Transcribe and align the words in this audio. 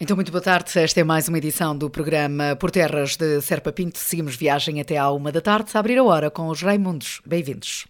Então, 0.00 0.14
muito 0.14 0.30
boa 0.30 0.40
tarde. 0.40 0.78
Esta 0.78 1.00
é 1.00 1.04
mais 1.04 1.26
uma 1.26 1.38
edição 1.38 1.76
do 1.76 1.90
programa 1.90 2.54
Por 2.54 2.70
Terras 2.70 3.16
de 3.16 3.40
Serpa 3.40 3.72
Pinto. 3.72 3.98
Seguimos 3.98 4.36
viagem 4.36 4.80
até 4.80 4.96
à 4.96 5.10
uma 5.10 5.32
da 5.32 5.40
tarde, 5.40 5.72
a 5.74 5.80
abrir 5.80 5.98
a 5.98 6.04
hora 6.04 6.30
com 6.30 6.46
os 6.46 6.62
Raimundos. 6.62 7.20
Bem-vindos. 7.26 7.84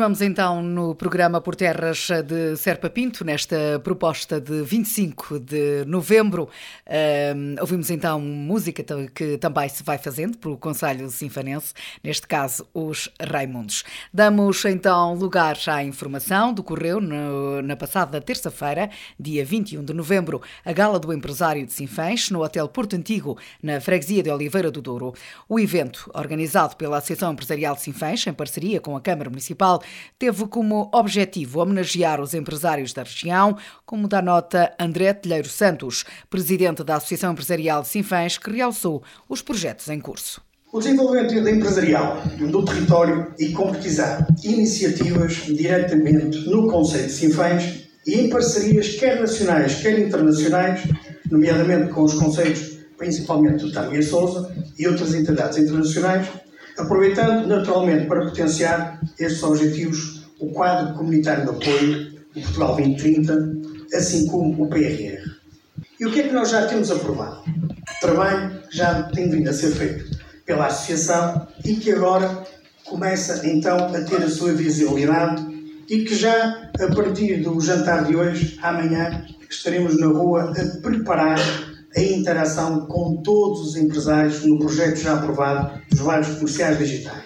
Continuamos 0.00 0.22
então 0.22 0.62
no 0.62 0.89
programa 0.94 1.40
Por 1.40 1.56
Terras 1.56 2.08
de 2.26 2.56
Serpa 2.56 2.88
Pinto, 2.88 3.24
nesta 3.24 3.80
proposta 3.82 4.40
de 4.40 4.62
25 4.62 5.38
de 5.38 5.84
novembro. 5.86 6.48
Uh, 6.86 7.60
ouvimos 7.60 7.90
então 7.90 8.20
música 8.20 8.84
que 9.14 9.36
também 9.38 9.68
se 9.68 9.82
vai 9.82 9.98
fazendo 9.98 10.38
pelo 10.38 10.56
Conselho 10.56 11.10
Sinfanense, 11.10 11.74
neste 12.02 12.26
caso 12.26 12.66
os 12.72 13.08
Raimundos. 13.20 13.84
Damos 14.12 14.64
então 14.64 15.14
lugar 15.14 15.58
à 15.66 15.82
informação. 15.82 16.52
Decorreu 16.52 17.00
na 17.00 17.76
passada 17.76 18.20
terça-feira, 18.20 18.90
dia 19.18 19.44
21 19.44 19.84
de 19.84 19.92
novembro, 19.92 20.40
a 20.64 20.72
Gala 20.72 20.98
do 20.98 21.12
Empresário 21.12 21.66
de 21.66 21.72
Sinfãs, 21.72 22.30
no 22.30 22.42
Hotel 22.42 22.68
Porto 22.68 22.94
Antigo, 22.94 23.38
na 23.62 23.80
freguesia 23.80 24.22
de 24.22 24.30
Oliveira 24.30 24.70
do 24.70 24.80
Douro. 24.80 25.14
O 25.48 25.58
evento, 25.58 26.10
organizado 26.14 26.76
pela 26.76 26.98
Associação 26.98 27.32
Empresarial 27.32 27.74
de 27.74 27.82
Sinfãs, 27.82 28.26
em 28.26 28.32
parceria 28.32 28.80
com 28.80 28.96
a 28.96 29.00
Câmara 29.00 29.28
Municipal, 29.28 29.82
teve 30.18 30.46
como 30.46 30.79
objetivo 30.92 31.60
homenagear 31.60 32.20
os 32.20 32.32
empresários 32.32 32.92
da 32.92 33.02
região, 33.02 33.56
como 33.84 34.08
dá 34.08 34.22
nota 34.22 34.72
André 34.78 35.12
Telheiro 35.12 35.48
Santos, 35.48 36.04
presidente 36.28 36.84
da 36.84 36.96
Associação 36.96 37.32
Empresarial 37.32 37.84
Sinfãs, 37.84 38.38
que 38.38 38.50
realçou 38.50 39.02
os 39.28 39.42
projetos 39.42 39.88
em 39.88 40.00
curso. 40.00 40.40
O 40.72 40.78
desenvolvimento 40.78 41.34
empresarial 41.48 42.22
do 42.38 42.64
território 42.64 43.34
e 43.38 43.48
concretizar 43.48 44.24
iniciativas 44.44 45.34
diretamente 45.46 46.38
no 46.48 46.68
Conselho 46.68 47.06
de 47.06 47.12
Sinfãs 47.12 47.88
e 48.06 48.14
em 48.14 48.30
parcerias 48.30 48.94
quer 48.94 49.20
nacionais, 49.20 49.74
quer 49.82 49.98
internacionais, 49.98 50.82
nomeadamente 51.28 51.92
com 51.92 52.04
os 52.04 52.14
conselhos, 52.14 52.78
principalmente 52.96 53.64
do 53.64 53.72
Tânia 53.72 54.00
Souza 54.00 54.54
e 54.78 54.86
outras 54.86 55.12
entidades 55.12 55.58
internacionais, 55.58 56.28
aproveitando 56.78 57.48
naturalmente 57.48 58.06
para 58.06 58.26
potenciar 58.26 59.00
estes 59.18 59.42
objetivos 59.42 60.19
o 60.40 60.50
quadro 60.50 60.94
comunitário 60.94 61.44
de 61.44 61.50
apoio, 61.50 62.20
o 62.34 62.40
Portugal 62.40 62.76
2030, 62.76 63.56
assim 63.94 64.26
como 64.26 64.64
o 64.64 64.68
PRR. 64.68 65.22
E 65.98 66.06
o 66.06 66.10
que 66.10 66.20
é 66.20 66.22
que 66.24 66.32
nós 66.32 66.50
já 66.50 66.66
temos 66.66 66.90
aprovado? 66.90 67.44
Trabalho 68.00 68.60
já 68.70 69.02
tem 69.04 69.28
vindo 69.28 69.48
a 69.50 69.52
ser 69.52 69.72
feito 69.72 70.18
pela 70.46 70.66
Associação 70.66 71.46
e 71.64 71.74
que 71.74 71.92
agora 71.92 72.44
começa 72.84 73.46
então 73.46 73.76
a 73.76 74.00
ter 74.00 74.22
a 74.22 74.30
sua 74.30 74.52
visibilidade 74.52 75.46
e 75.88 76.04
que 76.04 76.14
já 76.14 76.70
a 76.80 76.94
partir 76.94 77.42
do 77.42 77.60
jantar 77.60 78.04
de 78.04 78.16
hoje, 78.16 78.58
amanhã, 78.62 79.26
estaremos 79.50 79.98
na 80.00 80.06
rua 80.06 80.52
a 80.56 80.80
preparar 80.80 81.38
a 81.96 82.00
interação 82.00 82.86
com 82.86 83.16
todos 83.22 83.60
os 83.60 83.76
empresários 83.76 84.44
no 84.44 84.58
projeto 84.58 84.96
já 84.96 85.14
aprovado 85.14 85.80
dos 85.90 86.00
vários 86.00 86.28
comerciais 86.34 86.78
digitais, 86.78 87.24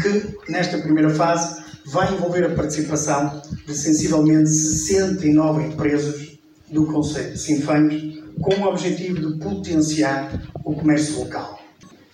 que 0.00 0.50
nesta 0.50 0.78
primeira 0.78 1.10
fase 1.10 1.62
vai 1.86 2.12
envolver 2.12 2.44
a 2.44 2.54
participação 2.54 3.42
de 3.66 3.74
sensivelmente 3.74 4.48
69 4.48 5.64
empresas 5.64 6.38
do 6.70 6.86
Conselho 6.86 7.32
de 7.32 7.38
Sinfãs, 7.38 7.94
com 8.40 8.54
o 8.54 8.66
objetivo 8.66 9.20
de 9.20 9.38
potenciar 9.38 10.30
o 10.64 10.74
comércio 10.74 11.18
local. 11.18 11.58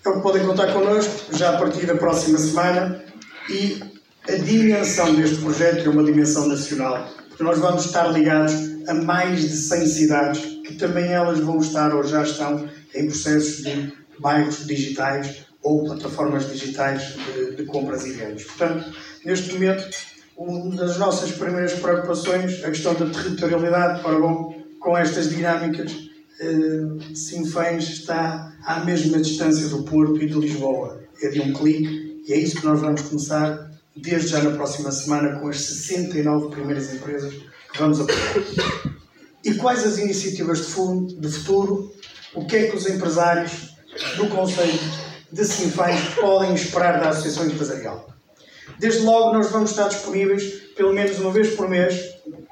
Então 0.00 0.20
podem 0.20 0.46
contar 0.46 0.72
connosco 0.72 1.36
já 1.36 1.50
a 1.50 1.58
partir 1.58 1.86
da 1.86 1.94
próxima 1.94 2.38
semana 2.38 3.02
e 3.50 3.82
a 4.28 4.36
dimensão 4.36 5.14
deste 5.14 5.36
projeto 5.36 5.86
é 5.86 5.88
uma 5.88 6.02
dimensão 6.02 6.48
nacional, 6.48 7.08
porque 7.28 7.42
nós 7.42 7.58
vamos 7.58 7.84
estar 7.84 8.08
ligados 8.08 8.54
a 8.88 8.94
mais 8.94 9.40
de 9.42 9.56
100 9.56 9.86
cidades 9.86 10.40
que 10.66 10.74
também 10.74 11.12
elas 11.12 11.38
vão 11.40 11.58
estar 11.58 11.94
ou 11.94 12.02
já 12.02 12.22
estão 12.22 12.68
em 12.94 13.06
processos 13.06 13.62
de 13.62 13.92
bairros 14.18 14.66
digitais 14.66 15.45
ou 15.66 15.84
plataformas 15.84 16.48
digitais 16.48 17.14
de, 17.14 17.56
de 17.56 17.64
compras 17.64 18.06
e 18.06 18.12
vendas. 18.12 18.44
Portanto, 18.44 18.92
neste 19.24 19.52
momento, 19.52 19.90
uma 20.36 20.76
das 20.76 20.96
nossas 20.96 21.32
primeiras 21.32 21.72
preocupações, 21.72 22.62
a 22.62 22.68
questão 22.68 22.94
da 22.94 23.06
territorialidade, 23.06 24.00
para 24.00 24.16
bom, 24.16 24.54
com 24.78 24.96
estas 24.96 25.28
dinâmicas, 25.28 25.92
eh, 26.40 27.14
Sinfãs 27.14 27.88
está 27.88 28.56
à 28.64 28.84
mesma 28.84 29.18
distância 29.18 29.68
do 29.68 29.82
Porto 29.82 30.22
e 30.22 30.26
de 30.26 30.38
Lisboa. 30.38 31.02
É 31.20 31.30
de 31.30 31.40
um 31.40 31.52
clique 31.52 32.22
e 32.28 32.32
é 32.32 32.38
isso 32.38 32.60
que 32.60 32.66
nós 32.66 32.80
vamos 32.80 33.02
começar 33.02 33.68
desde 33.96 34.28
já 34.28 34.42
na 34.42 34.50
próxima 34.50 34.92
semana 34.92 35.40
com 35.40 35.48
as 35.48 35.60
69 35.60 36.54
primeiras 36.54 36.94
empresas 36.94 37.32
que 37.72 37.78
vamos 37.78 37.98
apoiar. 37.98 38.34
E 39.44 39.54
quais 39.54 39.84
as 39.84 39.98
iniciativas 39.98 40.58
de, 40.58 40.66
fundo, 40.66 41.20
de 41.20 41.28
futuro? 41.28 41.92
O 42.34 42.44
que 42.44 42.56
é 42.56 42.70
que 42.70 42.76
os 42.76 42.86
empresários 42.86 43.74
do 44.16 44.28
Conselho 44.28 45.05
de 45.32 45.44
Sinfãs 45.44 46.14
podem 46.14 46.54
esperar 46.54 47.00
da 47.00 47.10
Associação 47.10 47.46
Empresarial? 47.46 48.08
Desde 48.78 49.02
logo, 49.02 49.32
nós 49.32 49.50
vamos 49.50 49.70
estar 49.70 49.88
disponíveis, 49.88 50.44
pelo 50.76 50.92
menos 50.92 51.18
uma 51.18 51.30
vez 51.30 51.54
por 51.54 51.68
mês, 51.68 51.94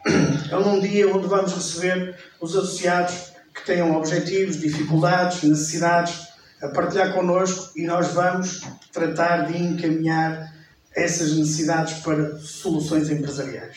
é 0.51 0.55
num 0.57 0.81
dia 0.81 1.09
onde 1.09 1.27
vamos 1.27 1.53
receber 1.53 2.17
os 2.41 2.57
associados 2.57 3.33
que 3.55 3.65
tenham 3.65 3.97
objetivos, 3.97 4.59
dificuldades, 4.59 5.43
necessidades, 5.43 6.29
a 6.63 6.69
partilhar 6.69 7.13
connosco 7.13 7.71
e 7.77 7.85
nós 7.85 8.09
vamos 8.09 8.63
tratar 8.93 9.43
de 9.47 9.59
encaminhar 9.59 10.53
essas 10.95 11.37
necessidades 11.37 11.95
para 12.01 12.39
soluções 12.39 13.11
empresariais. 13.11 13.77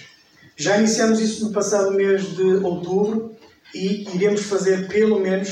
Já 0.55 0.77
iniciamos 0.77 1.19
isso 1.19 1.45
no 1.45 1.51
passado 1.51 1.91
mês 1.91 2.35
de 2.35 2.55
outubro 2.63 3.35
e 3.75 4.07
iremos 4.15 4.43
fazer 4.43 4.87
pelo 4.87 5.19
menos 5.19 5.49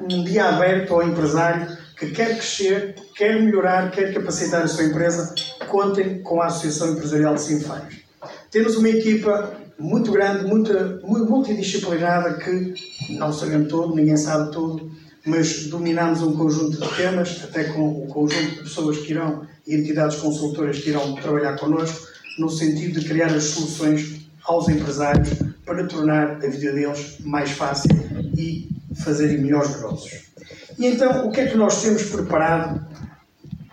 um 0.00 0.24
dia 0.24 0.46
aberto 0.46 0.94
ao 0.94 1.02
empresário 1.02 1.75
que 1.98 2.10
quer 2.10 2.36
crescer, 2.36 2.94
quer 3.14 3.40
melhorar, 3.40 3.90
quer 3.90 4.12
capacitar 4.12 4.62
a 4.62 4.68
sua 4.68 4.84
empresa, 4.84 5.34
contem 5.68 6.20
com 6.22 6.40
a 6.40 6.46
Associação 6.46 6.92
Empresarial 6.92 7.34
de 7.34 7.42
Sinfãs. 7.42 7.94
Temos 8.50 8.76
uma 8.76 8.88
equipa 8.88 9.56
muito 9.78 10.12
grande, 10.12 10.46
muito, 10.46 10.72
muito 11.02 11.30
multidisciplinada 11.30 12.34
que 12.38 12.74
não 13.10 13.32
sabemos 13.32 13.68
tudo, 13.68 13.94
ninguém 13.94 14.16
sabe 14.16 14.52
tudo, 14.52 14.90
mas 15.24 15.66
dominamos 15.66 16.22
um 16.22 16.36
conjunto 16.36 16.80
de 16.80 16.96
temas, 16.96 17.42
até 17.42 17.64
com 17.64 18.04
o 18.04 18.06
conjunto 18.06 18.56
de 18.56 18.62
pessoas 18.62 18.98
que 18.98 19.12
irão 19.12 19.46
e 19.66 19.74
entidades 19.74 20.16
consultoras 20.16 20.78
que 20.78 20.90
irão 20.90 21.14
trabalhar 21.16 21.58
connosco, 21.58 22.06
no 22.38 22.48
sentido 22.50 23.00
de 23.00 23.08
criar 23.08 23.34
as 23.34 23.44
soluções 23.44 24.28
aos 24.44 24.68
empresários 24.68 25.30
para 25.64 25.84
tornar 25.86 26.36
a 26.36 26.48
vida 26.48 26.72
deles 26.72 27.16
mais 27.24 27.50
fácil 27.50 27.90
e 28.36 28.68
fazerem 29.02 29.38
melhores 29.38 29.74
negócios. 29.74 30.25
E 30.78 30.86
então, 30.86 31.26
o 31.26 31.32
que 31.32 31.40
é 31.40 31.46
que 31.46 31.56
nós 31.56 31.82
temos 31.82 32.02
preparado 32.04 32.86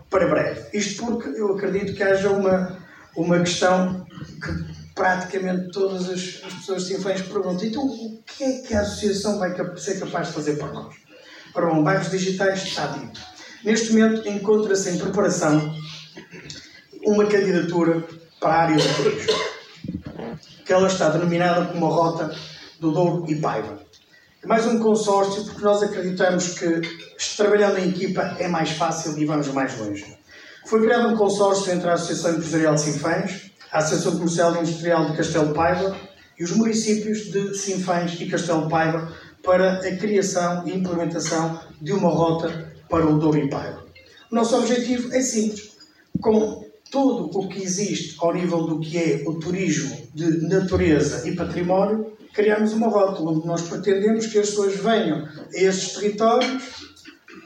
para 0.09 0.27
breve? 0.27 0.69
Isto 0.73 1.05
porque 1.05 1.29
eu 1.29 1.55
acredito 1.55 1.93
que 1.93 2.03
haja 2.03 2.29
uma, 2.29 2.77
uma 3.15 3.39
questão 3.39 4.05
que 4.41 4.73
praticamente 4.95 5.71
todas 5.71 6.09
as, 6.09 6.41
as 6.45 6.53
pessoas 6.53 6.83
se 6.83 6.93
infãs 6.93 7.21
perguntam: 7.21 7.65
então, 7.65 7.85
o 7.85 8.21
que 8.25 8.43
é 8.43 8.61
que 8.61 8.73
a 8.73 8.81
associação 8.81 9.37
vai 9.37 9.53
ser 9.77 9.99
capaz 9.99 10.27
de 10.27 10.33
fazer 10.33 10.55
por 10.57 10.73
nós? 10.73 10.95
Para 11.53 11.67
bom, 11.67 11.83
bancos 11.83 12.09
digitais 12.09 12.63
está 12.63 12.87
dito. 12.87 13.19
Neste 13.63 13.93
momento 13.93 14.27
encontra-se 14.27 14.89
em 14.89 14.97
preparação 14.97 15.73
uma 17.05 17.25
candidatura 17.25 18.03
para 18.39 18.53
a 18.53 18.61
área 18.63 18.77
do 18.77 18.95
turismo, 18.95 19.33
que 20.65 20.73
ela 20.73 20.87
está 20.87 21.09
denominada 21.09 21.65
como 21.65 21.85
a 21.85 21.89
Rota 21.89 22.35
do 22.79 22.91
Douro 22.91 23.25
e 23.29 23.35
Paiva. 23.35 23.79
É 24.43 24.47
mais 24.47 24.65
um 24.65 24.77
consórcio 24.77 25.45
porque 25.45 25.63
nós 25.63 25.81
acreditamos 25.81 26.59
que 26.59 26.81
trabalhando 27.37 27.77
em 27.77 27.91
equipa 27.91 28.35
é 28.37 28.45
mais 28.45 28.71
fácil 28.71 29.17
e 29.17 29.23
vamos 29.23 29.47
mais 29.47 29.79
longe. 29.79 30.05
Foi 30.65 30.81
criado 30.81 31.07
um 31.13 31.15
consórcio 31.15 31.71
entre 31.71 31.89
a 31.89 31.93
Associação 31.93 32.31
Empresarial 32.31 32.75
de 32.75 32.81
Sinfãs, 32.81 33.51
a 33.71 33.77
Associação 33.77 34.17
Comercial 34.17 34.53
e 34.53 34.59
Industrial 34.59 35.05
de 35.09 35.15
Castelo 35.15 35.53
Paiva 35.53 35.95
e 36.37 36.43
os 36.43 36.51
municípios 36.51 37.31
de 37.31 37.57
Sinfãs 37.57 38.19
e 38.19 38.25
Castelo 38.25 38.67
Paiva 38.67 39.13
para 39.41 39.75
a 39.75 39.95
criação 39.95 40.67
e 40.67 40.73
implementação 40.73 41.61
de 41.81 41.93
uma 41.93 42.09
rota 42.09 42.69
para 42.89 43.07
o 43.07 43.17
Douro 43.17 43.37
e 43.37 43.49
Paiva. 43.49 43.85
O 44.29 44.35
nosso 44.35 44.57
objetivo 44.57 45.13
é 45.13 45.21
simples. 45.21 45.71
Com 46.19 46.65
tudo 46.91 47.39
o 47.39 47.47
que 47.47 47.63
existe 47.63 48.17
ao 48.19 48.33
nível 48.33 48.63
do 48.63 48.81
que 48.81 48.97
é 48.97 49.23
o 49.25 49.35
turismo 49.35 49.97
de 50.13 50.45
natureza 50.47 51.27
e 51.27 51.33
património, 51.33 52.12
criamos 52.33 52.73
uma 52.73 52.87
rota 52.87 53.21
onde 53.21 53.45
nós 53.45 53.61
pretendemos 53.61 54.25
que 54.27 54.39
as 54.39 54.49
pessoas 54.49 54.75
venham 54.75 55.25
a 55.25 55.59
estes 55.59 55.93
territórios, 55.93 56.63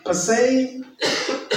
passeiem, 0.04 0.84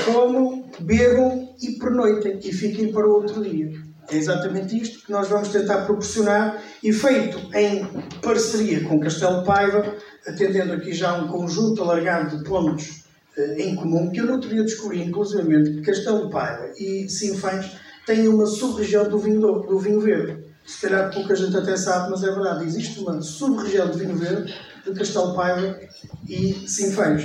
comam, 0.05 0.69
bebam 0.81 1.55
e 1.63 1.73
pernoitem 1.79 2.41
e 2.43 2.53
fiquem 2.53 2.93
para 2.93 3.07
o 3.07 3.13
outro 3.13 3.43
dia. 3.43 3.71
É 4.11 4.17
exatamente 4.17 4.77
isto 4.77 5.07
que 5.07 5.13
nós 5.13 5.29
vamos 5.29 5.49
tentar 5.51 5.85
proporcionar 5.85 6.61
e 6.83 6.93
feito 6.93 7.39
em 7.55 7.87
parceria 8.21 8.83
com 8.83 8.99
Castelo 8.99 9.45
Paiva, 9.45 9.95
atendendo 10.27 10.73
aqui 10.73 10.93
já 10.93 11.15
um 11.17 11.29
conjunto 11.29 11.81
alargado 11.83 12.37
de 12.37 12.45
pontos 12.45 13.05
eh, 13.37 13.63
em 13.63 13.77
comum, 13.77 14.11
que 14.11 14.21
eu 14.21 14.27
não 14.27 14.41
teria 14.41 14.65
descobri, 14.65 15.01
inclusivamente, 15.01 15.71
que 15.71 15.83
Castelo 15.83 16.29
Paiva 16.29 16.73
e 16.77 17.09
Sinfãs 17.09 17.77
têm 18.05 18.27
uma 18.27 18.47
sub-região 18.47 19.09
do 19.09 19.19
vinho, 19.19 19.41
do 19.41 19.79
vinho 19.79 20.01
verde. 20.01 20.50
Se 20.71 20.87
calhar 20.87 21.13
pouca 21.13 21.35
gente 21.35 21.57
até 21.57 21.77
sabe, 21.77 22.11
mas 22.11 22.23
é 22.23 22.31
verdade. 22.31 22.65
Existe 22.65 23.01
uma 23.01 23.21
sub-região 23.21 23.91
de 23.91 23.99
vinho 23.99 24.17
verde 24.17 24.55
de 24.87 24.95
Castelo 24.95 25.35
Paiva 25.35 25.81
e 26.29 26.55
Sinfãs. 26.69 27.25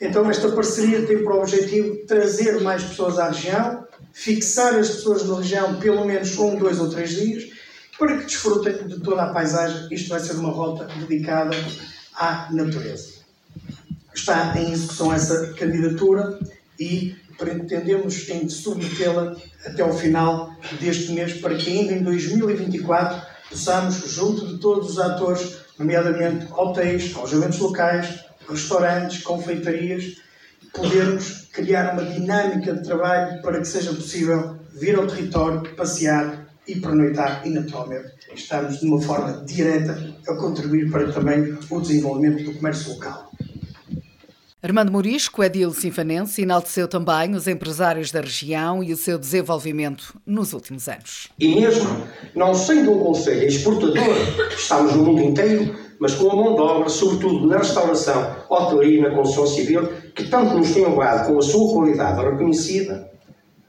Então, 0.00 0.30
esta 0.30 0.48
parceria 0.50 1.04
tem 1.04 1.24
por 1.24 1.32
objetivo 1.32 2.06
trazer 2.06 2.60
mais 2.60 2.84
pessoas 2.84 3.18
à 3.18 3.30
região, 3.30 3.84
fixar 4.12 4.78
as 4.78 4.90
pessoas 4.90 5.26
na 5.26 5.38
região 5.38 5.80
pelo 5.80 6.04
menos 6.04 6.38
um, 6.38 6.56
dois 6.56 6.78
ou 6.78 6.88
três 6.88 7.10
dias, 7.10 7.50
para 7.98 8.16
que 8.16 8.26
desfrutem 8.26 8.86
de 8.86 9.00
toda 9.00 9.24
a 9.24 9.32
paisagem. 9.32 9.88
Isto 9.90 10.10
vai 10.10 10.20
ser 10.20 10.34
uma 10.34 10.52
rota 10.52 10.86
dedicada 11.00 11.56
à 12.14 12.48
natureza. 12.52 13.18
Está 14.14 14.56
em 14.56 14.70
execução 14.70 15.12
essa 15.12 15.52
candidatura 15.54 16.38
e 16.78 17.16
pretendemos 17.38 18.28
em 18.28 18.48
submetê-la 18.48 19.36
até 19.64 19.82
ao 19.82 19.96
final 19.96 20.52
deste 20.80 21.12
mês, 21.12 21.34
para 21.34 21.54
que 21.54 21.70
ainda 21.70 21.92
em 21.92 22.02
2024 22.02 23.22
possamos, 23.48 23.94
junto 24.10 24.46
de 24.46 24.58
todos 24.58 24.90
os 24.90 24.98
atores, 24.98 25.58
nomeadamente 25.78 26.46
hotéis, 26.52 27.14
alojamentos 27.16 27.58
locais, 27.60 28.24
restaurantes, 28.48 29.22
confeitarias, 29.22 30.16
podermos 30.72 31.48
criar 31.52 31.92
uma 31.92 32.04
dinâmica 32.04 32.74
de 32.74 32.82
trabalho 32.82 33.40
para 33.40 33.60
que 33.60 33.66
seja 33.66 33.92
possível 33.92 34.58
vir 34.74 34.96
ao 34.96 35.06
território, 35.06 35.74
passear 35.74 36.46
e 36.66 36.76
pernoitar 36.80 37.42
e, 37.46 37.50
naturalmente, 37.50 38.12
estarmos 38.34 38.78
de 38.78 38.86
uma 38.86 39.00
forma 39.00 39.42
direta 39.46 40.16
a 40.28 40.34
contribuir 40.34 40.90
para 40.90 41.10
também 41.10 41.56
o 41.70 41.80
desenvolvimento 41.80 42.44
do 42.44 42.54
comércio 42.54 42.92
local. 42.92 43.30
Armando 44.60 44.90
Morisco, 44.90 45.44
edil 45.44 45.72
sinfanense, 45.72 46.42
enalteceu 46.42 46.88
também 46.88 47.32
os 47.32 47.46
empresários 47.46 48.10
da 48.10 48.20
região 48.20 48.82
e 48.82 48.92
o 48.92 48.96
seu 48.96 49.16
desenvolvimento 49.16 50.20
nos 50.26 50.52
últimos 50.52 50.88
anos. 50.88 51.28
E 51.38 51.54
mesmo 51.54 52.02
não 52.34 52.52
sendo 52.52 52.90
um 52.90 52.98
conselho 52.98 53.46
exportador, 53.46 54.16
estamos 54.50 54.96
no 54.96 55.04
mundo 55.04 55.22
inteiro, 55.22 55.76
mas 56.00 56.16
com 56.16 56.32
a 56.32 56.34
mão 56.34 56.56
de 56.56 56.60
obra, 56.60 56.88
sobretudo 56.88 57.46
na 57.46 57.58
restauração, 57.58 58.34
hotelaria 58.50 58.98
e 58.98 59.00
na 59.00 59.14
construção 59.14 59.46
civil, 59.46 59.86
que 60.12 60.24
tanto 60.24 60.58
nos 60.58 60.72
tem 60.72 60.84
honrado 60.84 61.32
com 61.32 61.38
a 61.38 61.42
sua 61.42 61.72
qualidade 61.72 62.20
reconhecida, 62.20 63.12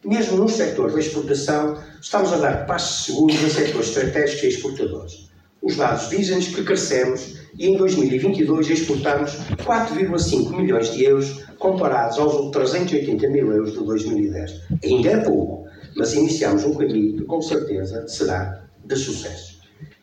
mesmo 0.04 0.38
no 0.38 0.50
setor 0.50 0.92
da 0.92 1.00
exportação, 1.00 1.78
estamos 2.02 2.34
a 2.34 2.38
dar 2.38 2.66
passos 2.66 3.06
seguros 3.06 3.36
em 3.44 3.50
setores 3.50 3.90
estratégicos 3.90 4.44
e 4.44 4.48
exportadores. 4.48 5.29
Os 5.62 5.76
dados 5.76 6.10
dizem-nos 6.10 6.48
que 6.48 6.64
crescemos 6.64 7.36
e 7.58 7.68
em 7.68 7.76
2022 7.76 8.70
exportamos 8.70 9.32
4,5 9.66 10.56
milhões 10.56 10.94
de 10.94 11.04
euros 11.04 11.44
comparados 11.58 12.18
aos 12.18 12.50
380 12.52 13.28
mil 13.28 13.52
euros 13.52 13.74
de 13.74 13.84
2010. 13.84 14.62
Ainda 14.84 15.10
é 15.10 15.18
pouco, 15.18 15.68
mas 15.96 16.14
iniciamos 16.14 16.64
um 16.64 16.74
caminho 16.74 17.18
que 17.18 17.26
com 17.26 17.42
certeza 17.42 18.08
será 18.08 18.64
de 18.86 18.96
sucesso. 18.96 19.60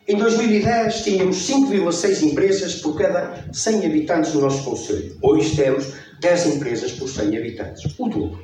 Em 0.07 0.15
2010 0.15 1.03
tínhamos 1.03 1.35
5,6 1.49 2.21
empresas 2.21 2.75
por 2.75 2.95
cada 2.95 3.47
100 3.51 3.85
habitantes 3.85 4.31
do 4.33 4.41
nosso 4.41 4.63
Conselho. 4.63 5.17
Hoje 5.21 5.55
temos 5.55 5.91
10 6.21 6.55
empresas 6.55 6.91
por 6.91 7.09
100 7.09 7.35
habitantes, 7.35 7.95
o 7.97 8.07
dobro. 8.07 8.39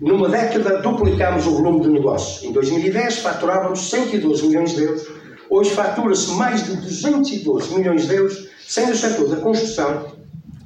Numa 0.00 0.28
década 0.28 0.82
duplicámos 0.82 1.46
o 1.46 1.52
volume 1.52 1.82
de 1.82 1.88
negócios. 1.90 2.42
Em 2.42 2.52
2010 2.52 3.18
faturávamos 3.18 3.88
112 3.88 4.48
milhões 4.48 4.74
de 4.74 4.82
euros 4.82 5.06
Hoje 5.50 5.70
fatura-se 5.70 6.30
mais 6.34 6.64
de 6.64 6.76
212 6.76 7.74
milhões 7.74 8.06
de 8.06 8.14
euros, 8.14 8.48
sendo 8.64 8.92
o 8.92 8.96
setor 8.96 9.28
da 9.28 9.36
construção 9.36 10.16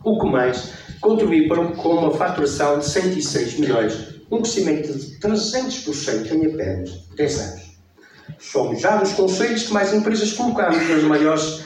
o 0.04 0.20
que 0.20 0.26
mais 0.26 0.74
contribui 1.00 1.48
para 1.48 1.68
com 1.68 1.88
uma 1.88 2.10
faturação 2.10 2.78
de 2.78 2.84
106 2.84 3.58
milhões, 3.58 4.20
um 4.30 4.42
crescimento 4.42 4.92
de 4.92 5.18
300% 5.18 6.32
em 6.32 6.52
apenas 6.52 6.90
10 7.16 7.38
anos. 7.38 7.62
Somos 8.38 8.80
já 8.82 8.96
dos 8.96 9.12
conselhos 9.12 9.62
que 9.62 9.72
mais 9.72 9.94
empresas 9.94 10.34
colocamos 10.34 10.86
nas 10.86 11.02
maiores, 11.02 11.60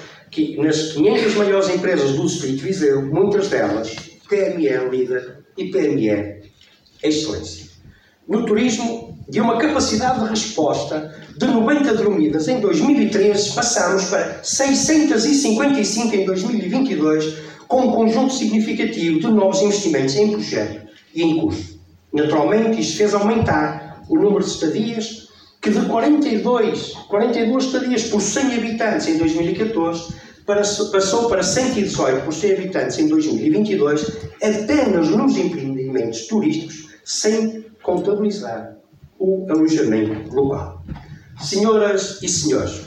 nas 0.59 0.93
500 0.93 1.35
maiores 1.35 1.69
empresas 1.71 2.13
do 2.13 2.25
Distrito 2.25 2.63
Viseu, 2.63 3.05
muitas 3.05 3.49
delas 3.49 3.97
PME 4.29 4.91
líder 4.91 5.45
e 5.57 5.73
PME 5.73 6.53
excelência. 7.03 7.67
No 8.29 8.45
turismo, 8.45 8.98
de 9.29 9.41
uma 9.43 9.59
capacidade 9.59 10.21
de 10.21 10.31
resposta 10.31 11.15
de 11.37 11.47
90 11.47 11.95
dormidas 11.95 12.49
em 12.49 12.61
2013, 12.61 13.53
passamos 13.53 14.05
para 14.07 14.43
655 14.43 16.17
em 16.17 16.25
2022, 16.25 17.35
com 17.69 17.83
um 17.83 17.93
conjunto 17.93 18.33
significativo 18.33 19.21
de 19.21 19.27
novos 19.27 19.61
investimentos 19.61 20.17
em 20.17 20.33
projeto 20.33 20.89
e 21.15 21.23
em 21.23 21.37
curso. 21.39 21.79
Naturalmente, 22.11 22.81
isto 22.81 22.97
fez 22.97 23.13
aumentar 23.13 24.03
o 24.09 24.17
número 24.17 24.43
de 24.43 24.51
estadias, 24.51 25.29
que 25.61 25.69
de 25.71 25.81
42, 25.87 26.93
42 27.09 27.65
estadias 27.65 28.05
por 28.05 28.23
100 28.23 28.55
habitantes 28.55 29.09
em 29.09 29.19
2014 29.19 30.15
para, 30.47 30.63
passou 30.63 31.29
para 31.29 31.43
118 31.43 32.25
por 32.25 32.33
100 32.33 32.53
habitantes 32.53 32.99
em 32.99 33.09
2022, 33.09 34.07
apenas 34.43 35.11
nos 35.11 35.37
empreendimentos 35.37 36.27
turísticos, 36.27 36.89
sem 37.05 37.67
contabilizar 37.83 38.78
o 39.19 39.47
alojamento 39.51 40.29
global. 40.31 40.83
Senhoras 41.41 42.23
e 42.23 42.29
senhores, 42.29 42.87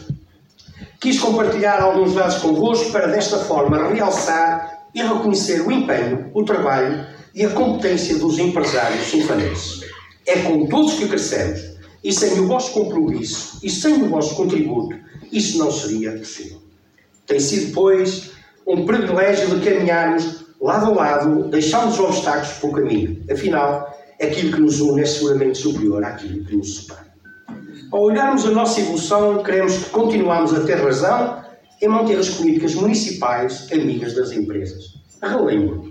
quis 0.99 1.19
compartilhar 1.19 1.81
alguns 1.81 2.13
dados 2.13 2.37
convosco 2.37 2.91
para 2.91 3.07
desta 3.07 3.37
forma 3.39 3.89
realçar 3.89 4.87
e 4.93 5.01
reconhecer 5.01 5.61
o 5.61 5.71
empenho, 5.71 6.29
o 6.33 6.43
trabalho 6.43 7.05
e 7.33 7.45
a 7.45 7.49
competência 7.49 8.17
dos 8.17 8.37
empresários 8.37 9.07
sinfanenses. 9.07 9.85
É 10.25 10.41
com 10.41 10.67
todos 10.67 10.93
que 10.95 11.07
crescemos 11.07 11.71
e 12.03 12.11
sem 12.11 12.39
o 12.39 12.47
vosso 12.47 12.71
compromisso 12.71 13.59
e 13.63 13.69
sem 13.69 13.93
o 14.03 14.09
vosso 14.09 14.35
contributo, 14.35 14.95
isso 15.31 15.57
não 15.57 15.71
seria 15.71 16.11
possível. 16.11 16.61
Tem 17.25 17.39
sido, 17.39 17.73
pois, 17.73 18.31
um 18.67 18.85
privilégio 18.85 19.59
de 19.59 19.65
caminharmos 19.65 20.41
lado 20.61 20.87
a 20.87 20.89
lado, 20.89 21.49
deixando 21.49 21.89
os 21.89 21.99
obstáculos 21.99 22.53
pelo 22.59 22.73
caminho. 22.73 23.23
Afinal, 23.31 23.90
aquilo 24.21 24.53
que 24.53 24.61
nos 24.61 24.79
une 24.79 25.01
é 25.01 25.05
seguramente 25.05 25.57
superior 25.57 26.03
àquilo 26.03 26.45
que 26.45 26.55
nos 26.55 26.77
separa. 26.77 27.11
Ao 27.91 28.03
olharmos 28.03 28.45
a 28.45 28.51
nossa 28.51 28.79
evolução, 28.79 29.43
queremos 29.43 29.77
que 29.77 29.89
continuamos 29.89 30.53
a 30.53 30.61
ter 30.61 30.75
razão 30.75 31.41
em 31.81 31.87
manter 31.87 32.17
as 32.17 32.29
políticas 32.29 32.75
municipais 32.75 33.67
amigas 33.71 34.13
das 34.13 34.31
empresas. 34.31 34.95
Relembro, 35.21 35.89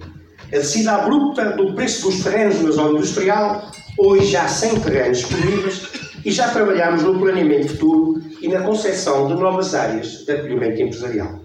a 0.52 0.56
descida 0.56 0.92
abrupta 0.92 1.52
do 1.52 1.74
preço 1.74 2.08
dos 2.08 2.22
terrenos 2.22 2.62
na 2.62 2.70
zona 2.70 2.98
industrial, 2.98 3.70
hoje 3.98 4.26
já 4.26 4.48
sem 4.48 4.78
terrenos 4.80 5.18
disponíveis, 5.18 5.88
e 6.24 6.30
já 6.30 6.48
trabalhamos 6.48 7.02
no 7.02 7.18
planeamento 7.18 7.68
futuro 7.68 8.22
e 8.40 8.48
na 8.48 8.62
concepção 8.62 9.28
de 9.28 9.34
novas 9.34 9.74
áreas 9.74 10.24
de 10.24 10.32
acolhimento 10.32 10.80
empresarial. 10.82 11.40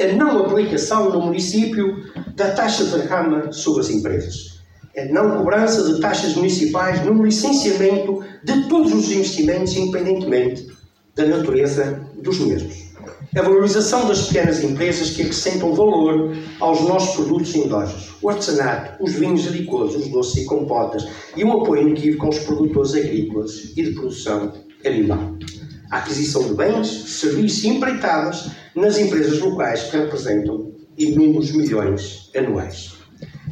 A 0.00 0.06
não 0.12 0.44
aplicação 0.44 1.10
no 1.10 1.20
município 1.20 2.04
da 2.34 2.50
taxa 2.50 2.84
de 2.84 3.06
rama 3.06 3.52
sobre 3.52 3.80
as 3.80 3.90
empresas. 3.90 4.53
A 4.96 5.04
não 5.06 5.38
cobrança 5.38 5.92
de 5.92 6.00
taxas 6.00 6.34
municipais 6.34 7.04
no 7.04 7.24
licenciamento 7.24 8.24
de 8.44 8.68
todos 8.68 8.92
os 8.92 9.10
investimentos, 9.10 9.74
independentemente 9.76 10.68
da 11.16 11.26
natureza 11.26 12.00
dos 12.22 12.38
mesmos 12.38 12.94
a 13.36 13.42
valorização 13.42 14.06
das 14.06 14.28
pequenas 14.28 14.62
empresas 14.62 15.10
que 15.10 15.22
acrescentam 15.22 15.74
valor 15.74 16.36
aos 16.60 16.82
nossos 16.82 17.16
produtos 17.16 17.54
endógenos, 17.54 18.14
o 18.22 18.30
artesanato, 18.30 19.02
os 19.02 19.12
vinhos 19.12 19.46
adicosos, 19.48 20.04
os 20.04 20.08
doces 20.08 20.44
e 20.44 20.44
compotas, 20.44 21.04
e 21.36 21.44
um 21.44 21.60
apoio 21.60 21.88
inequívoco 21.88 22.26
aos 22.26 22.38
produtores 22.40 22.94
agrícolas 22.94 23.72
e 23.76 23.82
de 23.82 23.90
produção 23.90 24.52
animal. 24.84 25.36
A 25.90 25.98
aquisição 25.98 26.44
de 26.44 26.54
bens, 26.54 26.86
serviços 26.86 27.64
e 27.64 27.68
empreitadas 27.68 28.50
nas 28.74 28.98
empresas 28.98 29.40
locais 29.40 29.82
que 29.82 29.96
representam 29.96 30.72
inúmeros 30.96 31.50
milhões 31.50 32.30
anuais. 32.36 32.93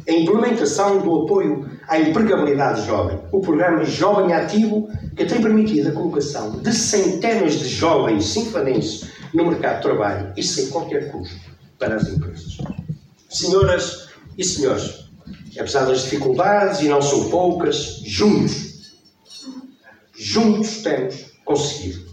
A 0.07 0.11
implementação 0.11 0.99
do 0.99 1.23
apoio 1.23 1.69
à 1.87 1.99
empregabilidade 1.99 2.85
jovem, 2.85 3.19
o 3.31 3.39
programa 3.39 3.85
Jovem 3.85 4.33
Ativo, 4.33 4.89
que 5.15 5.25
tem 5.25 5.41
permitido 5.41 5.89
a 5.89 5.91
colocação 5.93 6.59
de 6.59 6.73
centenas 6.73 7.53
de 7.53 7.69
jovens 7.69 8.25
sinfanenses 8.25 9.09
no 9.33 9.45
mercado 9.45 9.77
de 9.77 9.81
trabalho 9.83 10.33
e 10.35 10.43
sem 10.43 10.67
qualquer 10.67 11.11
custo 11.11 11.39
para 11.79 11.95
as 11.95 12.07
empresas. 12.07 12.57
Senhoras 13.29 14.09
e 14.37 14.43
senhores, 14.43 15.09
apesar 15.57 15.85
das 15.85 16.03
dificuldades, 16.03 16.81
e 16.81 16.89
não 16.89 17.01
são 17.01 17.29
poucas, 17.29 18.01
juntos, 18.05 18.93
juntos 20.13 20.83
temos 20.83 21.25
conseguido. 21.45 22.03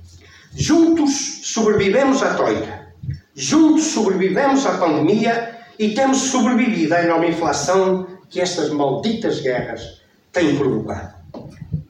Juntos 0.54 1.40
sobrevivemos 1.44 2.23
à 2.23 2.35
Troika. 2.35 2.94
Juntos 3.35 3.85
sobrevivemos 3.85 4.66
à 4.66 4.78
pandemia 4.78 5.59
e 5.80 5.94
temos 5.94 6.18
sobrevivido 6.18 6.94
à 6.94 7.02
enorme 7.02 7.30
inflação 7.30 8.06
que 8.28 8.38
estas 8.38 8.68
malditas 8.68 9.40
guerras 9.40 10.02
têm 10.30 10.54
provocado. 10.54 11.14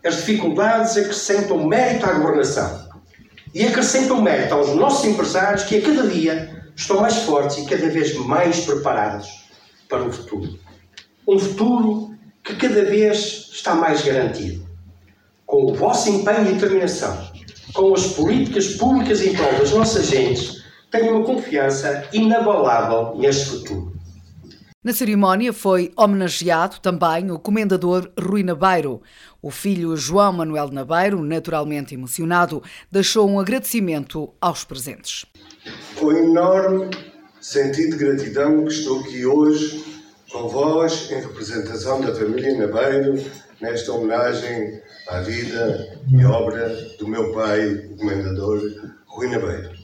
As 0.04 0.18
dificuldades 0.18 0.96
acrescentam 0.96 1.66
mérito 1.66 2.06
à 2.06 2.12
governação 2.12 2.88
e 3.52 3.66
acrescentam 3.66 4.22
mérito 4.22 4.54
aos 4.54 4.76
nossos 4.76 5.04
empresários 5.04 5.64
que 5.64 5.78
a 5.78 5.82
cada 5.82 6.06
dia 6.06 6.70
estão 6.76 7.00
mais 7.00 7.16
fortes 7.16 7.58
e 7.58 7.66
cada 7.66 7.88
vez 7.88 8.14
mais 8.14 8.60
preparados 8.60 9.26
para 9.88 10.04
o 10.04 10.12
futuro. 10.12 10.56
Um 11.26 11.36
futuro 11.36 12.14
que 12.44 12.54
cada 12.54 12.84
vez 12.84 13.50
está 13.52 13.74
mais 13.74 14.02
garantido. 14.02 14.68
Com 15.44 15.64
o 15.64 15.74
vosso 15.74 16.08
empenho 16.08 16.48
e 16.48 16.54
determinação, 16.54 17.28
com 17.74 17.92
as 17.92 18.06
políticas 18.06 18.68
públicas 18.68 19.20
em 19.20 19.34
prol 19.34 19.52
das 19.58 19.72
nossas 19.72 20.06
gentes, 20.06 20.59
tenho 20.90 21.16
uma 21.16 21.24
confiança 21.24 22.08
inabalável 22.12 23.16
neste 23.16 23.46
futuro. 23.46 24.00
Na 24.82 24.94
cerimónia 24.94 25.52
foi 25.52 25.92
homenageado 25.94 26.80
também 26.80 27.30
o 27.30 27.38
comendador 27.38 28.10
Rui 28.18 28.42
Nabeiro. 28.42 29.02
O 29.42 29.50
filho 29.50 29.94
João 29.94 30.32
Manuel 30.32 30.70
Nabeiro, 30.70 31.22
naturalmente 31.22 31.94
emocionado, 31.94 32.62
deixou 32.90 33.28
um 33.28 33.38
agradecimento 33.38 34.32
aos 34.40 34.64
presentes. 34.64 35.26
Com 35.96 36.12
enorme 36.12 36.90
sentido 37.42 37.98
de 37.98 38.04
gratidão 38.04 38.64
que 38.64 38.72
estou 38.72 39.00
aqui 39.00 39.26
hoje 39.26 39.84
com 40.32 40.48
vós 40.48 41.10
em 41.10 41.20
representação 41.20 42.00
da 42.00 42.14
família 42.14 42.56
Nabeiro 42.56 43.22
nesta 43.60 43.92
homenagem 43.92 44.80
à 45.08 45.20
vida 45.20 45.98
e 46.10 46.24
obra 46.24 46.68
do 46.98 47.06
meu 47.06 47.32
pai, 47.32 47.68
o 47.68 47.96
comendador 47.96 48.62
Rui 49.06 49.28
Nabeiro. 49.28 49.79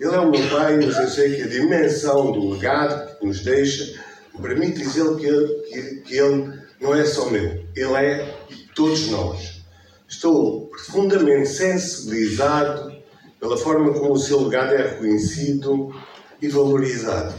Ele 0.00 0.14
é 0.14 0.18
o 0.18 0.30
meu 0.30 0.48
pai, 0.48 0.76
mas 0.76 0.96
eu 0.96 1.08
sei 1.08 1.36
que 1.36 1.42
a 1.42 1.46
dimensão 1.46 2.32
do 2.32 2.52
legado 2.52 3.18
que 3.18 3.26
nos 3.26 3.40
deixa 3.40 4.00
permite 4.40 4.78
dizer 4.78 5.14
que 5.16 5.26
ele, 5.26 5.46
que, 5.68 5.96
que 6.06 6.16
ele 6.16 6.58
não 6.80 6.94
é 6.94 7.04
só 7.04 7.28
meu, 7.28 7.62
ele 7.76 7.96
é 7.96 8.34
todos 8.74 9.08
nós. 9.10 9.60
Estou 10.08 10.68
profundamente 10.68 11.50
sensibilizado 11.50 12.96
pela 13.38 13.58
forma 13.58 13.92
como 13.92 14.14
o 14.14 14.18
seu 14.18 14.42
legado 14.44 14.74
é 14.74 14.88
reconhecido 14.88 15.94
e 16.40 16.48
valorizado. 16.48 17.34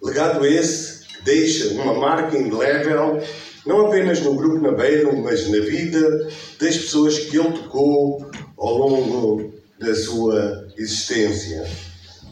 Legado 0.00 0.46
esse 0.46 1.04
que 1.04 1.24
deixa 1.24 1.74
uma 1.74 1.94
marca 1.94 2.38
indelével 2.38 3.20
não 3.66 3.88
apenas 3.88 4.20
no 4.20 4.36
Grupo 4.36 4.60
Nabeiro, 4.60 5.16
mas 5.16 5.48
na 5.48 5.58
vida 5.58 6.28
das 6.60 6.76
pessoas 6.76 7.18
que 7.18 7.36
ele 7.36 7.52
tocou 7.58 8.30
ao 8.56 8.78
longo 8.78 9.59
da 9.80 9.94
sua 9.94 10.68
existência. 10.76 11.66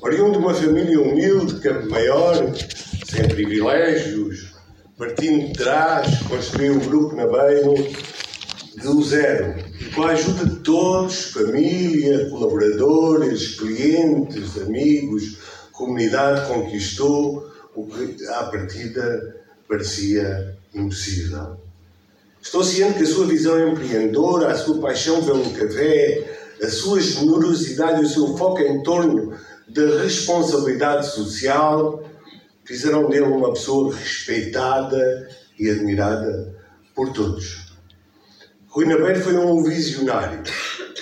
Oriundo 0.02 0.32
de 0.32 0.38
uma 0.38 0.54
família 0.54 1.00
humilde, 1.00 1.60
Campo 1.60 1.88
Maior, 1.88 2.54
sem 3.10 3.26
privilégios, 3.26 4.52
partindo 4.96 5.48
de 5.48 5.52
trás, 5.54 6.22
construiu 6.28 6.74
um 6.74 6.78
grupo 6.78 7.16
na 7.16 7.26
Beira 7.26 7.72
do 8.82 9.02
zero, 9.02 9.58
e 9.80 9.86
com 9.86 10.02
a 10.02 10.10
ajuda 10.10 10.44
de 10.44 10.56
todos, 10.60 11.32
família, 11.32 12.28
colaboradores, 12.28 13.56
clientes, 13.56 14.56
amigos, 14.58 15.38
comunidade, 15.72 16.46
conquistou 16.46 17.50
o 17.74 17.86
que 17.86 18.24
à 18.26 18.44
partida 18.44 19.36
parecia 19.66 20.56
impossível. 20.74 21.56
Estou 22.40 22.62
ciente 22.62 22.98
que 22.98 23.04
a 23.04 23.06
sua 23.06 23.26
visão 23.26 23.68
empreendedora, 23.68 24.52
a 24.52 24.56
sua 24.56 24.80
paixão 24.80 25.24
pelo 25.24 25.50
café, 25.50 26.37
a 26.62 26.68
sua 26.68 27.00
generosidade 27.00 28.02
e 28.02 28.04
o 28.04 28.08
seu 28.08 28.36
foco 28.36 28.60
em 28.60 28.82
torno 28.82 29.34
da 29.68 30.02
responsabilidade 30.02 31.06
social 31.06 32.02
fizeram 32.64 33.08
dele 33.08 33.26
uma 33.26 33.52
pessoa 33.52 33.94
respeitada 33.94 35.28
e 35.58 35.70
admirada 35.70 36.54
por 36.94 37.12
todos. 37.12 37.68
Rui 38.68 38.86
Nabeiro 38.86 39.20
foi 39.20 39.36
um 39.36 39.62
visionário, 39.62 40.42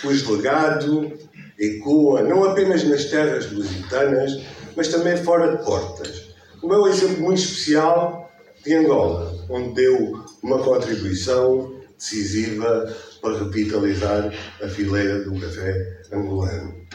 cujo 0.01 0.37
legado 0.37 1.13
ecoa 1.59 2.23
não 2.23 2.45
apenas 2.45 2.85
nas 2.85 3.07
terras 3.07 3.51
lusitanas, 3.51 4.41
mas 4.77 4.89
também 4.89 5.17
fora 5.17 5.57
de 5.57 5.65
portas. 5.65 6.27
O 6.63 6.69
meu 6.69 6.87
exemplo 6.87 7.23
muito 7.23 7.41
especial 7.41 8.31
de 8.65 8.75
Angola, 8.75 9.35
onde 9.49 9.75
deu 9.75 10.25
uma 10.43 10.59
contribuição 10.59 11.75
decisiva 11.97 12.95
para 13.27 13.39
revitalizar 13.39 14.33
a 14.63 14.69
fileira 14.69 15.25
do 15.25 15.41
café 15.41 16.01
angolano. 16.13 16.87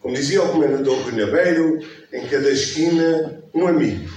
Como 0.00 0.14
dizia 0.14 0.42
o 0.42 0.52
comendador 0.52 1.10
Nabeiro, 1.14 1.78
em 2.12 2.26
cada 2.26 2.50
esquina 2.50 3.42
um 3.54 3.66
amigo. 3.66 4.10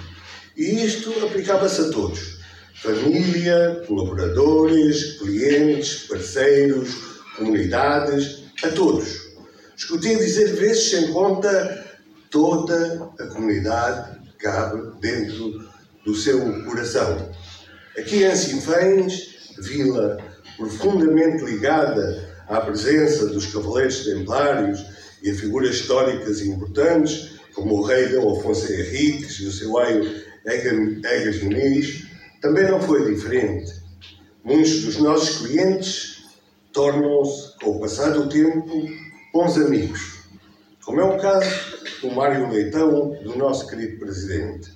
E 0.57 0.85
isto 0.85 1.09
aplicava-se 1.25 1.81
a 1.81 1.89
todos: 1.89 2.39
família, 2.75 3.81
colaboradores, 3.87 5.17
clientes, 5.19 6.05
parceiros, 6.07 7.21
comunidades, 7.37 8.43
a 8.61 8.67
todos. 8.69 9.33
Escutei 9.75 10.17
dizer 10.17 10.53
vezes 10.55 10.91
sem 10.91 11.13
conta, 11.13 11.85
toda 12.29 13.09
a 13.19 13.27
comunidade 13.27 14.19
cabe 14.37 14.99
dentro 14.99 15.65
do 16.05 16.13
seu 16.13 16.39
coração. 16.63 17.31
Aqui 17.97 18.23
em 18.23 18.35
Sinfãs, 18.35 19.53
vila 19.59 20.32
profundamente 20.63 21.43
ligada 21.43 22.29
à 22.47 22.61
presença 22.61 23.27
dos 23.27 23.47
Cavaleiros 23.47 24.05
Templários 24.05 24.85
e 25.21 25.29
a 25.29 25.35
figuras 25.35 25.75
históricas 25.75 26.41
importantes, 26.41 27.33
como 27.53 27.75
o 27.75 27.83
rei 27.83 28.07
Dom 28.07 28.39
Afonso 28.39 28.71
Henriques 28.71 29.39
e 29.39 29.47
o 29.47 29.51
seu 29.51 29.77
aio 29.77 30.23
Egas 30.45 31.43
Muniz, 31.43 32.07
também 32.41 32.69
não 32.69 32.81
foi 32.81 33.13
diferente. 33.13 33.71
Muitos 34.43 34.81
dos 34.81 34.97
nossos 34.97 35.45
clientes 35.45 36.23
tornam-se, 36.71 37.57
com 37.59 37.71
o 37.71 37.79
passar 37.79 38.11
do 38.11 38.27
tempo, 38.27 38.89
bons 39.33 39.57
amigos, 39.57 40.19
como 40.83 40.99
é 40.99 41.03
o 41.03 41.17
caso 41.17 41.49
do 42.01 42.11
Mário 42.11 42.49
Leitão, 42.49 43.17
do 43.23 43.37
nosso 43.37 43.67
querido 43.67 43.99
presidente. 43.99 44.71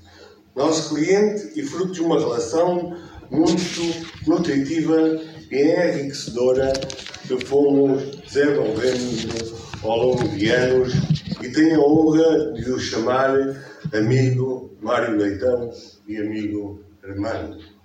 nosso 0.55 0.95
cliente 0.95 1.51
e 1.55 1.63
fruto 1.63 1.91
de 1.91 2.01
uma 2.01 2.19
relação 2.19 2.97
muito 3.29 4.07
nutritiva 4.25 5.21
enriquecedora 5.51 6.73
que 7.27 7.45
fomos 7.45 8.03
desenvolvendo 8.21 9.57
ao 9.83 9.97
longo 9.97 10.27
de 10.29 10.49
anos 10.49 10.93
e 11.41 11.49
tenho 11.49 11.81
a 11.81 11.85
honra 11.85 12.53
de 12.53 12.71
o 12.71 12.79
chamar 12.79 13.33
amigo 13.93 14.75
Mário 14.81 15.17
Leitão 15.17 15.71
e 16.07 16.17
amigo 16.17 16.81
Armando. 17.03 17.76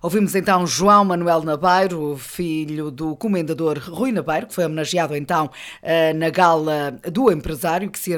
Ouvimos 0.00 0.36
então 0.36 0.64
João 0.64 1.04
Manuel 1.04 1.42
Nabeiro, 1.42 2.16
filho 2.16 2.88
do 2.88 3.16
comendador 3.16 3.78
Rui 3.78 4.12
Nabeiro, 4.12 4.46
que 4.46 4.54
foi 4.54 4.64
homenageado 4.64 5.16
então 5.16 5.50
eh, 5.82 6.12
na 6.12 6.30
gala 6.30 6.92
do 7.12 7.32
empresário, 7.32 7.90
que 7.90 7.98
se 7.98 8.12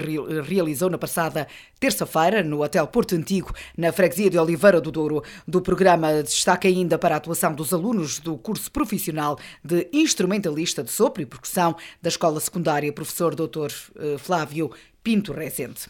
realizou 0.46 0.90
na 0.90 0.98
passada 0.98 1.48
terça-feira 1.78 2.42
no 2.42 2.62
Hotel 2.62 2.86
Porto 2.86 3.14
Antigo, 3.14 3.54
na 3.78 3.90
freguesia 3.90 4.28
de 4.28 4.38
Oliveira 4.38 4.78
do 4.78 4.92
Douro. 4.92 5.24
Do 5.48 5.62
programa 5.62 6.22
destaca 6.22 6.68
ainda 6.68 6.98
para 6.98 7.14
a 7.14 7.18
atuação 7.18 7.54
dos 7.54 7.72
alunos 7.72 8.18
do 8.18 8.36
curso 8.36 8.70
profissional 8.70 9.38
de 9.64 9.88
instrumentalista 9.90 10.84
de 10.84 10.90
sopro 10.90 11.22
e 11.22 11.26
percussão 11.26 11.74
da 12.02 12.10
Escola 12.10 12.40
Secundária 12.40 12.92
Professor 12.92 13.34
Dr. 13.34 13.72
Eh, 13.98 14.18
Flávio 14.18 14.70
Pinto 15.02 15.32
Rezende. 15.32 15.88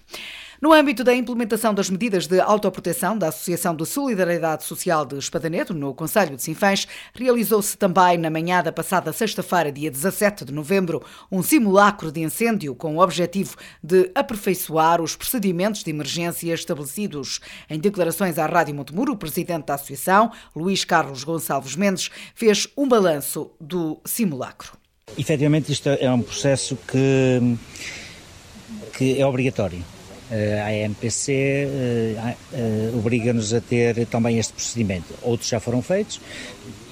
No 0.61 0.75
âmbito 0.75 1.03
da 1.03 1.15
implementação 1.15 1.73
das 1.73 1.89
medidas 1.89 2.27
de 2.27 2.39
autoproteção 2.39 3.17
da 3.17 3.29
Associação 3.29 3.75
de 3.75 3.87
Solidariedade 3.87 4.63
Social 4.63 5.07
de 5.07 5.17
Espadaneto, 5.17 5.73
no 5.73 5.95
Conselho 5.95 6.37
de 6.37 6.43
Sinfãs, 6.43 6.87
realizou-se 7.15 7.79
também 7.79 8.19
na 8.19 8.29
manhã 8.29 8.63
da 8.63 8.71
passada 8.71 9.11
sexta-feira, 9.11 9.73
dia 9.73 9.91
17 9.91 10.45
de 10.45 10.53
novembro, 10.53 11.03
um 11.33 11.43
simulacro 11.43 12.13
de 12.13 12.21
incêndio 12.21 12.75
com 12.75 12.97
o 12.97 13.03
objetivo 13.03 13.57
de 13.83 14.11
aperfeiçoar 14.15 15.01
os 15.01 15.17
procedimentos 15.17 15.83
de 15.83 15.89
emergência 15.89 16.53
estabelecidos. 16.53 17.41
Em 17.71 17.79
declarações 17.79 18.39
à 18.39 18.45
Rádio 18.45 18.75
Montemuro, 18.75 19.15
o 19.15 19.17
presidente 19.17 19.65
da 19.65 19.77
Associação, 19.77 20.31
Luís 20.55 20.85
Carlos 20.85 21.25
Gonçalves 21.25 21.75
Mendes, 21.75 22.11
fez 22.35 22.69
um 22.77 22.87
balanço 22.87 23.51
do 23.59 23.99
simulacro. 24.05 24.73
Efetivamente, 25.17 25.73
isto 25.73 25.89
é 25.89 26.13
um 26.13 26.21
processo 26.21 26.77
que, 26.87 27.57
que 28.93 29.19
é 29.19 29.25
obrigatório 29.25 29.83
a 30.31 30.87
ANPC 30.87 31.33
eh, 31.33 32.37
eh, 32.53 32.91
obriga-nos 32.95 33.53
a 33.53 33.61
ter 33.61 34.07
também 34.07 34.39
este 34.39 34.53
procedimento. 34.53 35.13
Outros 35.23 35.49
já 35.49 35.59
foram 35.59 35.83
feitos, 35.83 36.21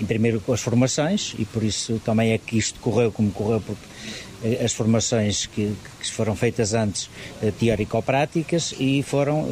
em 0.00 0.04
primeiro 0.04 0.40
com 0.40 0.52
as 0.52 0.60
formações, 0.60 1.34
e 1.38 1.44
por 1.44 1.62
isso 1.62 2.00
também 2.04 2.32
é 2.32 2.38
que 2.38 2.58
isto 2.58 2.80
correu 2.80 3.12
como 3.12 3.30
correu, 3.30 3.60
porque 3.60 3.82
as 4.64 4.72
formações 4.72 5.46
que, 5.46 5.74
que 6.00 6.10
foram 6.10 6.36
feitas 6.36 6.72
antes 6.72 7.10
teórico-práticas 7.58 8.72
e 8.78 9.02
foram 9.02 9.48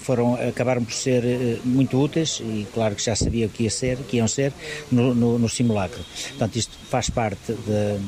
foram 0.00 0.34
acabaram 0.34 0.84
por 0.84 0.92
ser 0.92 1.22
muito 1.64 1.98
úteis 1.98 2.40
e 2.40 2.66
claro 2.74 2.94
que 2.94 3.02
já 3.02 3.16
sabia 3.16 3.46
o 3.46 3.48
que 3.48 3.62
ia 3.62 3.70
ser 3.70 3.96
que 4.06 4.18
iam 4.18 4.28
ser 4.28 4.52
no, 4.92 5.14
no, 5.14 5.38
no 5.38 5.48
simulacro 5.48 6.04
portanto 6.28 6.56
isto 6.56 6.76
faz 6.90 7.08
parte 7.08 7.54
de, 7.54 7.98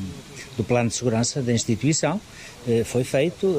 do 0.55 0.63
plano 0.63 0.89
de 0.89 0.95
segurança 0.95 1.41
da 1.41 1.51
instituição 1.51 2.21
foi 2.85 3.03
feito 3.03 3.55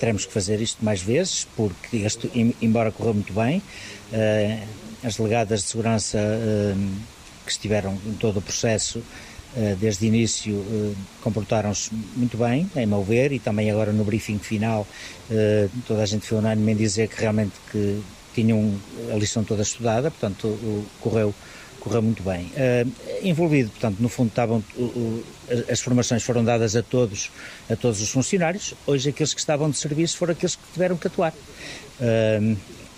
teremos 0.00 0.24
que 0.24 0.32
fazer 0.32 0.60
isto 0.60 0.82
mais 0.82 1.02
vezes, 1.02 1.46
porque 1.54 1.98
este, 1.98 2.30
embora 2.60 2.90
corra 2.90 3.12
muito 3.12 3.34
bem, 3.34 3.58
uh, 4.12 4.66
as 5.04 5.16
delegadas 5.16 5.60
de 5.60 5.66
segurança 5.66 6.18
uh, 6.18 6.90
que 7.44 7.52
estiveram 7.52 7.96
em 8.06 8.14
todo 8.14 8.38
o 8.38 8.42
processo 8.42 8.98
uh, 8.98 9.76
desde 9.78 10.06
o 10.06 10.08
início 10.08 10.96
comportaram-se 11.20 11.90
muito 12.16 12.38
bem, 12.38 12.68
em 12.74 12.86
meu 12.86 13.04
ver, 13.04 13.30
e 13.30 13.38
também 13.38 13.70
agora 13.70 13.92
no 13.92 14.02
briefing 14.02 14.38
final 14.38 14.86
toda 15.86 16.02
a 16.02 16.06
gente 16.06 16.26
foi 16.26 16.38
unânime 16.38 16.72
em 16.72 16.76
dizer 16.76 17.08
que 17.08 17.20
realmente 17.20 17.52
que 17.70 18.02
tinham 18.34 18.74
a 19.12 19.16
lição 19.16 19.44
toda 19.44 19.62
estudada, 19.62 20.10
portanto 20.10 20.58
correu 21.00 21.34
correu 21.80 22.02
muito 22.02 22.22
bem. 22.22 22.46
Uh, 22.46 22.92
envolvido, 23.22 23.70
portanto, 23.70 23.98
no 23.98 24.08
fundo 24.08 24.28
estavam 24.28 24.62
uh, 24.76 24.82
uh, 24.82 25.24
as 25.68 25.80
formações 25.80 26.22
foram 26.22 26.44
dadas 26.44 26.76
a 26.76 26.82
todos, 26.82 27.30
a 27.68 27.74
todos 27.74 28.00
os 28.00 28.10
funcionários. 28.10 28.74
Hoje 28.86 29.08
aqueles 29.08 29.34
que 29.34 29.40
estavam 29.40 29.68
de 29.70 29.76
serviço 29.76 30.16
foram 30.16 30.32
aqueles 30.32 30.54
que 30.54 30.62
tiveram 30.72 30.96
que 30.96 31.06
atuar. 31.06 31.34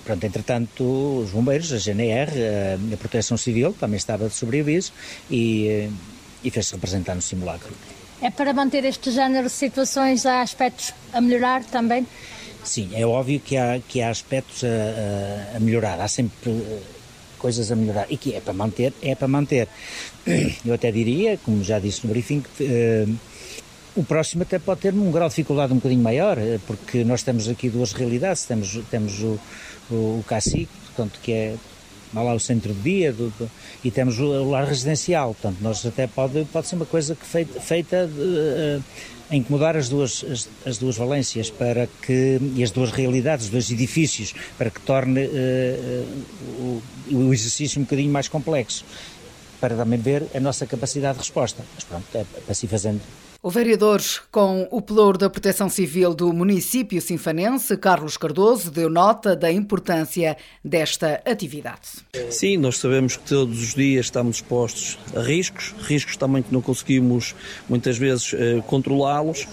Pronto, 0.04 0.24
entretanto, 0.24 1.22
os 1.22 1.30
bombeiros, 1.30 1.72
a 1.72 1.78
GNR, 1.78 2.32
a 2.92 2.96
Proteção 2.96 3.36
Civil 3.36 3.72
também 3.78 3.96
estava 3.96 4.28
de 4.28 4.34
sobreaviso 4.34 4.92
e, 5.30 5.88
e 6.42 6.50
fez-se 6.50 6.72
representar 6.74 7.14
no 7.14 7.22
simulacro. 7.22 7.72
É 8.20 8.28
para 8.28 8.52
manter 8.52 8.84
este 8.84 9.12
género 9.12 9.46
de 9.46 9.52
situações, 9.52 10.26
há 10.26 10.42
aspectos 10.42 10.92
a 11.12 11.20
melhorar 11.20 11.64
também? 11.64 12.06
Sim, 12.64 12.90
é 12.94 13.06
óbvio 13.06 13.40
que 13.40 13.56
há, 13.56 13.80
que 13.88 14.00
há 14.00 14.10
aspectos 14.10 14.62
a, 14.64 15.56
a 15.56 15.60
melhorar. 15.60 16.00
Há 16.00 16.08
sempre 16.08 16.38
coisas 17.42 17.72
a 17.72 17.76
melhorar. 17.76 18.06
E 18.08 18.16
que 18.16 18.34
é 18.34 18.40
para 18.40 18.54
manter, 18.54 18.92
é 19.02 19.14
para 19.14 19.26
manter. 19.26 19.68
Eu 20.64 20.72
até 20.72 20.92
diria, 20.92 21.36
como 21.44 21.62
já 21.64 21.80
disse 21.80 22.06
no 22.06 22.12
briefing, 22.12 22.42
que 22.56 22.64
uh, 22.64 23.18
o 23.96 24.04
próximo 24.04 24.44
até 24.44 24.58
pode 24.58 24.80
ter 24.80 24.94
um 24.94 25.10
grau 25.10 25.28
de 25.28 25.34
dificuldade 25.34 25.72
um 25.72 25.76
bocadinho 25.76 26.02
maior, 26.02 26.38
eh, 26.38 26.58
porque 26.66 27.04
nós 27.04 27.22
temos 27.22 27.46
aqui 27.46 27.68
duas 27.68 27.92
realidades, 27.92 28.46
temos, 28.46 28.80
temos 28.90 29.20
o, 29.20 29.38
o, 29.90 29.94
o 30.20 30.24
CACIC, 30.26 30.68
portanto, 30.86 31.18
que 31.22 31.32
é 31.32 31.56
lá 32.14 32.34
o 32.34 32.40
centro 32.40 32.72
de 32.72 32.80
dia 32.80 33.12
do, 33.12 33.28
do, 33.30 33.50
e 33.84 33.90
temos 33.90 34.18
o, 34.18 34.24
o, 34.24 34.50
lar 34.50 34.66
residencial, 34.66 35.34
portanto 35.34 35.58
nós 35.62 35.84
até 35.84 36.06
pode, 36.06 36.44
pode 36.52 36.68
ser 36.68 36.76
uma 36.76 36.86
coisa 36.86 37.14
que 37.14 37.24
feita, 37.26 37.60
feita 37.60 38.06
de, 38.06 38.20
uh, 38.20 38.84
a 39.32 39.36
incomodar 39.36 39.78
as 39.78 39.88
duas, 39.88 40.22
as, 40.30 40.48
as, 40.66 40.76
duas 40.76 40.96
valências 40.98 41.50
para 41.50 41.88
que, 42.02 42.38
e 42.54 42.62
as 42.62 42.70
duas 42.70 42.90
realidades, 42.90 43.46
os 43.46 43.50
dois 43.50 43.70
edifícios, 43.70 44.34
para 44.58 44.68
que 44.68 44.78
torne 44.80 45.24
uh, 45.24 46.24
o, 46.58 46.82
o, 47.10 47.32
exercício 47.32 47.80
um 47.80 47.84
bocadinho 47.84 48.12
mais 48.12 48.28
complexo, 48.28 48.84
para 49.58 49.74
também 49.74 49.98
ver 49.98 50.26
a 50.34 50.40
nossa 50.40 50.66
capacidade 50.66 51.14
de 51.14 51.24
resposta. 51.24 51.64
Mas 51.74 51.82
pronto, 51.82 52.04
é 52.14 52.24
para 52.44 52.54
se 52.54 52.66
fazendo. 52.66 53.00
O 53.44 53.50
vereador 53.50 54.00
com 54.30 54.68
o 54.70 54.80
pelouro 54.80 55.18
da 55.18 55.28
Proteção 55.28 55.68
Civil 55.68 56.14
do 56.14 56.32
município 56.32 57.02
sinfanense, 57.02 57.76
Carlos 57.76 58.16
Cardoso, 58.16 58.70
deu 58.70 58.88
nota 58.88 59.34
da 59.34 59.50
importância 59.50 60.36
desta 60.64 61.20
atividade. 61.26 62.04
Sim, 62.30 62.56
nós 62.56 62.78
sabemos 62.78 63.16
que 63.16 63.24
todos 63.24 63.60
os 63.60 63.74
dias 63.74 64.06
estamos 64.06 64.36
expostos 64.36 64.96
a 65.16 65.20
riscos, 65.20 65.74
riscos 65.80 66.16
também 66.16 66.40
que 66.40 66.52
não 66.52 66.62
conseguimos 66.62 67.34
muitas 67.68 67.98
vezes 67.98 68.32
eh, 68.32 68.62
controlá-los 68.64 69.48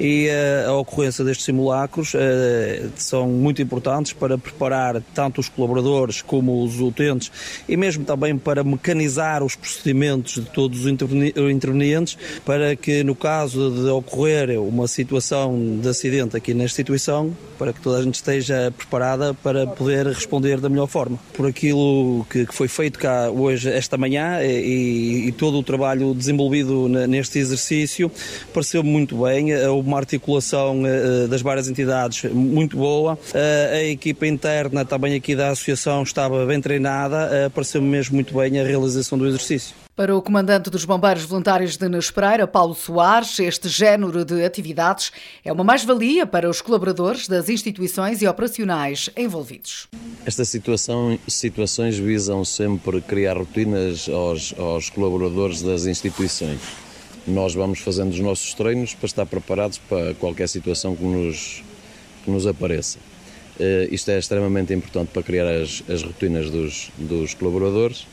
e 0.00 0.26
eh, 0.26 0.64
a 0.66 0.72
ocorrência 0.72 1.24
destes 1.24 1.44
simulacros 1.44 2.16
eh, 2.16 2.88
são 2.96 3.28
muito 3.28 3.62
importantes 3.62 4.12
para 4.12 4.36
preparar 4.36 5.00
tanto 5.14 5.40
os 5.40 5.48
colaboradores 5.48 6.22
como 6.22 6.64
os 6.64 6.80
utentes 6.80 7.30
e 7.68 7.76
mesmo 7.76 8.04
também 8.04 8.36
para 8.36 8.64
mecanizar 8.64 9.44
os 9.44 9.54
procedimentos 9.54 10.34
de 10.34 10.50
todos 10.50 10.84
os 10.84 10.90
intervenientes 10.90 12.18
para 12.44 12.74
que 12.74 13.04
no 13.04 13.14
caso 13.14 13.27
caso 13.28 13.70
de 13.70 13.90
ocorrer 13.90 14.58
uma 14.58 14.88
situação 14.88 15.78
de 15.82 15.86
acidente 15.86 16.34
aqui 16.34 16.54
na 16.54 16.64
instituição, 16.64 17.36
para 17.58 17.74
que 17.74 17.80
toda 17.82 17.98
a 17.98 18.02
gente 18.02 18.14
esteja 18.14 18.72
preparada 18.74 19.34
para 19.34 19.66
poder 19.66 20.06
responder 20.06 20.58
da 20.58 20.70
melhor 20.70 20.86
forma. 20.86 21.18
Por 21.34 21.46
aquilo 21.46 22.24
que, 22.30 22.46
foi 22.50 22.68
feito 22.68 22.98
cá 22.98 23.30
hoje, 23.30 23.68
esta 23.68 23.98
manhã, 23.98 24.42
e, 24.42 25.28
e, 25.28 25.32
todo 25.32 25.58
o 25.58 25.62
trabalho 25.62 26.14
desenvolvido 26.14 26.88
neste 26.88 27.38
exercício, 27.38 28.10
pareceu 28.54 28.82
muito 28.82 29.24
bem. 29.24 29.54
Uma 29.68 29.98
articulação 29.98 30.86
eh, 30.86 31.26
das 31.26 31.42
várias 31.42 31.68
entidades 31.68 32.32
muito 32.32 32.78
boa. 32.78 33.18
Eh, 33.34 33.70
a 33.72 33.84
equipa 33.90 34.26
interna 34.26 34.86
também 34.86 35.14
aqui 35.14 35.36
da 35.36 35.50
associação 35.50 36.02
estava 36.02 36.46
bem 36.46 36.62
treinada. 36.62 37.28
Eh, 37.30 37.48
pareceu-me 37.50 37.88
mesmo 37.88 38.14
muito 38.14 38.34
bem 38.34 38.58
a 38.58 38.64
realização 38.64 39.18
do 39.18 39.26
exercício. 39.26 39.87
Para 39.98 40.16
o 40.16 40.22
comandante 40.22 40.70
dos 40.70 40.84
Bombeiros 40.84 41.24
Voluntários 41.24 41.76
de 41.76 41.88
Nespereira, 41.88 42.46
Paulo 42.46 42.72
Soares, 42.72 43.36
este 43.40 43.68
género 43.68 44.24
de 44.24 44.44
atividades 44.44 45.10
é 45.44 45.52
uma 45.52 45.64
mais-valia 45.64 46.24
para 46.24 46.48
os 46.48 46.60
colaboradores 46.60 47.26
das 47.26 47.48
instituições 47.48 48.22
e 48.22 48.28
operacionais 48.28 49.10
envolvidos. 49.16 49.88
Esta 50.24 50.44
situação, 50.44 51.18
situações 51.26 51.98
visam 51.98 52.44
sempre 52.44 53.00
criar 53.00 53.36
rotinas 53.36 54.08
aos, 54.08 54.54
aos 54.56 54.88
colaboradores 54.88 55.62
das 55.62 55.84
instituições. 55.84 56.60
Nós 57.26 57.52
vamos 57.52 57.80
fazendo 57.80 58.12
os 58.12 58.20
nossos 58.20 58.54
treinos 58.54 58.94
para 58.94 59.06
estar 59.06 59.26
preparados 59.26 59.78
para 59.78 60.14
qualquer 60.14 60.48
situação 60.48 60.94
que 60.94 61.02
nos, 61.02 61.64
que 62.24 62.30
nos 62.30 62.46
apareça. 62.46 63.00
Uh, 63.58 63.92
isto 63.92 64.12
é 64.12 64.18
extremamente 64.20 64.72
importante 64.72 65.08
para 65.08 65.24
criar 65.24 65.48
as, 65.48 65.82
as 65.88 66.04
rotinas 66.04 66.48
dos, 66.50 66.92
dos 66.96 67.34
colaboradores 67.34 68.06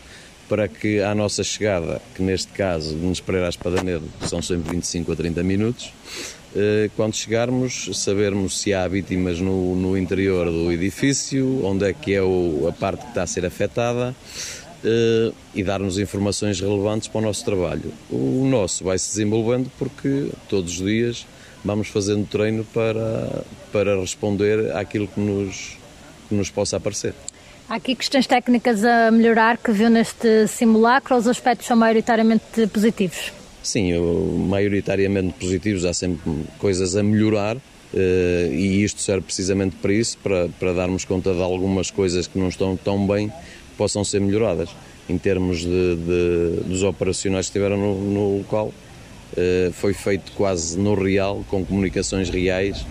para 0.47 0.67
que 0.67 1.01
à 1.01 1.15
nossa 1.15 1.43
chegada, 1.43 2.01
que 2.13 2.21
neste 2.21 2.51
caso 2.51 2.95
nos 2.95 3.19
Pereira 3.19 3.47
a 3.47 3.49
Espadanedo 3.49 4.05
são 4.21 4.41
sempre 4.41 4.71
25 4.71 5.11
a 5.11 5.15
30 5.15 5.43
minutos, 5.43 5.91
eh, 6.55 6.89
quando 6.95 7.15
chegarmos, 7.15 7.89
sabermos 7.93 8.61
se 8.61 8.73
há 8.73 8.87
vítimas 8.87 9.39
no, 9.39 9.75
no 9.75 9.97
interior 9.97 10.45
do 10.49 10.71
edifício, 10.71 11.65
onde 11.65 11.89
é 11.89 11.93
que 11.93 12.13
é 12.13 12.21
o, 12.21 12.67
a 12.69 12.71
parte 12.71 13.01
que 13.01 13.09
está 13.09 13.23
a 13.23 13.27
ser 13.27 13.45
afetada 13.45 14.15
eh, 14.83 15.31
e 15.53 15.63
dar-nos 15.63 15.97
informações 15.97 16.59
relevantes 16.59 17.07
para 17.07 17.19
o 17.19 17.23
nosso 17.23 17.43
trabalho. 17.43 17.91
O 18.09 18.45
nosso 18.47 18.83
vai 18.83 18.97
se 18.97 19.09
desenvolvendo 19.09 19.69
porque 19.77 20.29
todos 20.47 20.79
os 20.79 20.85
dias 20.85 21.27
vamos 21.63 21.87
fazendo 21.87 22.25
treino 22.27 22.63
para, 22.65 23.43
para 23.73 23.99
responder 23.99 24.73
àquilo 24.77 25.07
que 25.07 25.19
nos, 25.19 25.77
que 26.29 26.35
nos 26.35 26.49
possa 26.49 26.77
aparecer. 26.77 27.15
Há 27.67 27.75
aqui 27.75 27.95
questões 27.95 28.27
técnicas 28.27 28.85
a 28.85 29.09
melhorar 29.09 29.57
que 29.57 29.71
viu 29.71 29.89
neste 29.89 30.47
simulacro 30.47 31.15
ou 31.15 31.19
os 31.19 31.27
aspectos 31.27 31.65
são 31.65 31.75
maioritariamente 31.75 32.67
positivos? 32.71 33.33
Sim, 33.63 33.91
maioritariamente 34.47 35.33
positivos, 35.39 35.83
há 35.83 35.93
sempre 35.93 36.45
coisas 36.59 36.95
a 36.95 37.01
melhorar 37.01 37.57
eh, 37.91 38.49
e 38.51 38.83
isto 38.83 39.01
serve 39.01 39.23
precisamente 39.23 39.75
para 39.77 39.91
isso, 39.91 40.15
para, 40.19 40.47
para 40.59 40.73
darmos 40.73 41.05
conta 41.05 41.33
de 41.33 41.41
algumas 41.41 41.89
coisas 41.89 42.27
que 42.27 42.37
não 42.37 42.49
estão 42.49 42.77
tão 42.77 43.07
bem 43.07 43.31
possam 43.75 44.03
ser 44.03 44.21
melhoradas. 44.21 44.69
Em 45.09 45.17
termos 45.17 45.59
de, 45.59 45.95
de 45.95 46.63
dos 46.67 46.83
operacionais 46.83 47.47
que 47.47 47.57
estiveram 47.57 47.77
no, 47.77 47.95
no 47.99 48.37
local, 48.37 48.71
eh, 49.35 49.71
foi 49.73 49.93
feito 49.93 50.31
quase 50.33 50.77
no 50.77 50.93
real, 50.93 51.43
com 51.49 51.65
comunicações 51.65 52.29
reais, 52.29 52.85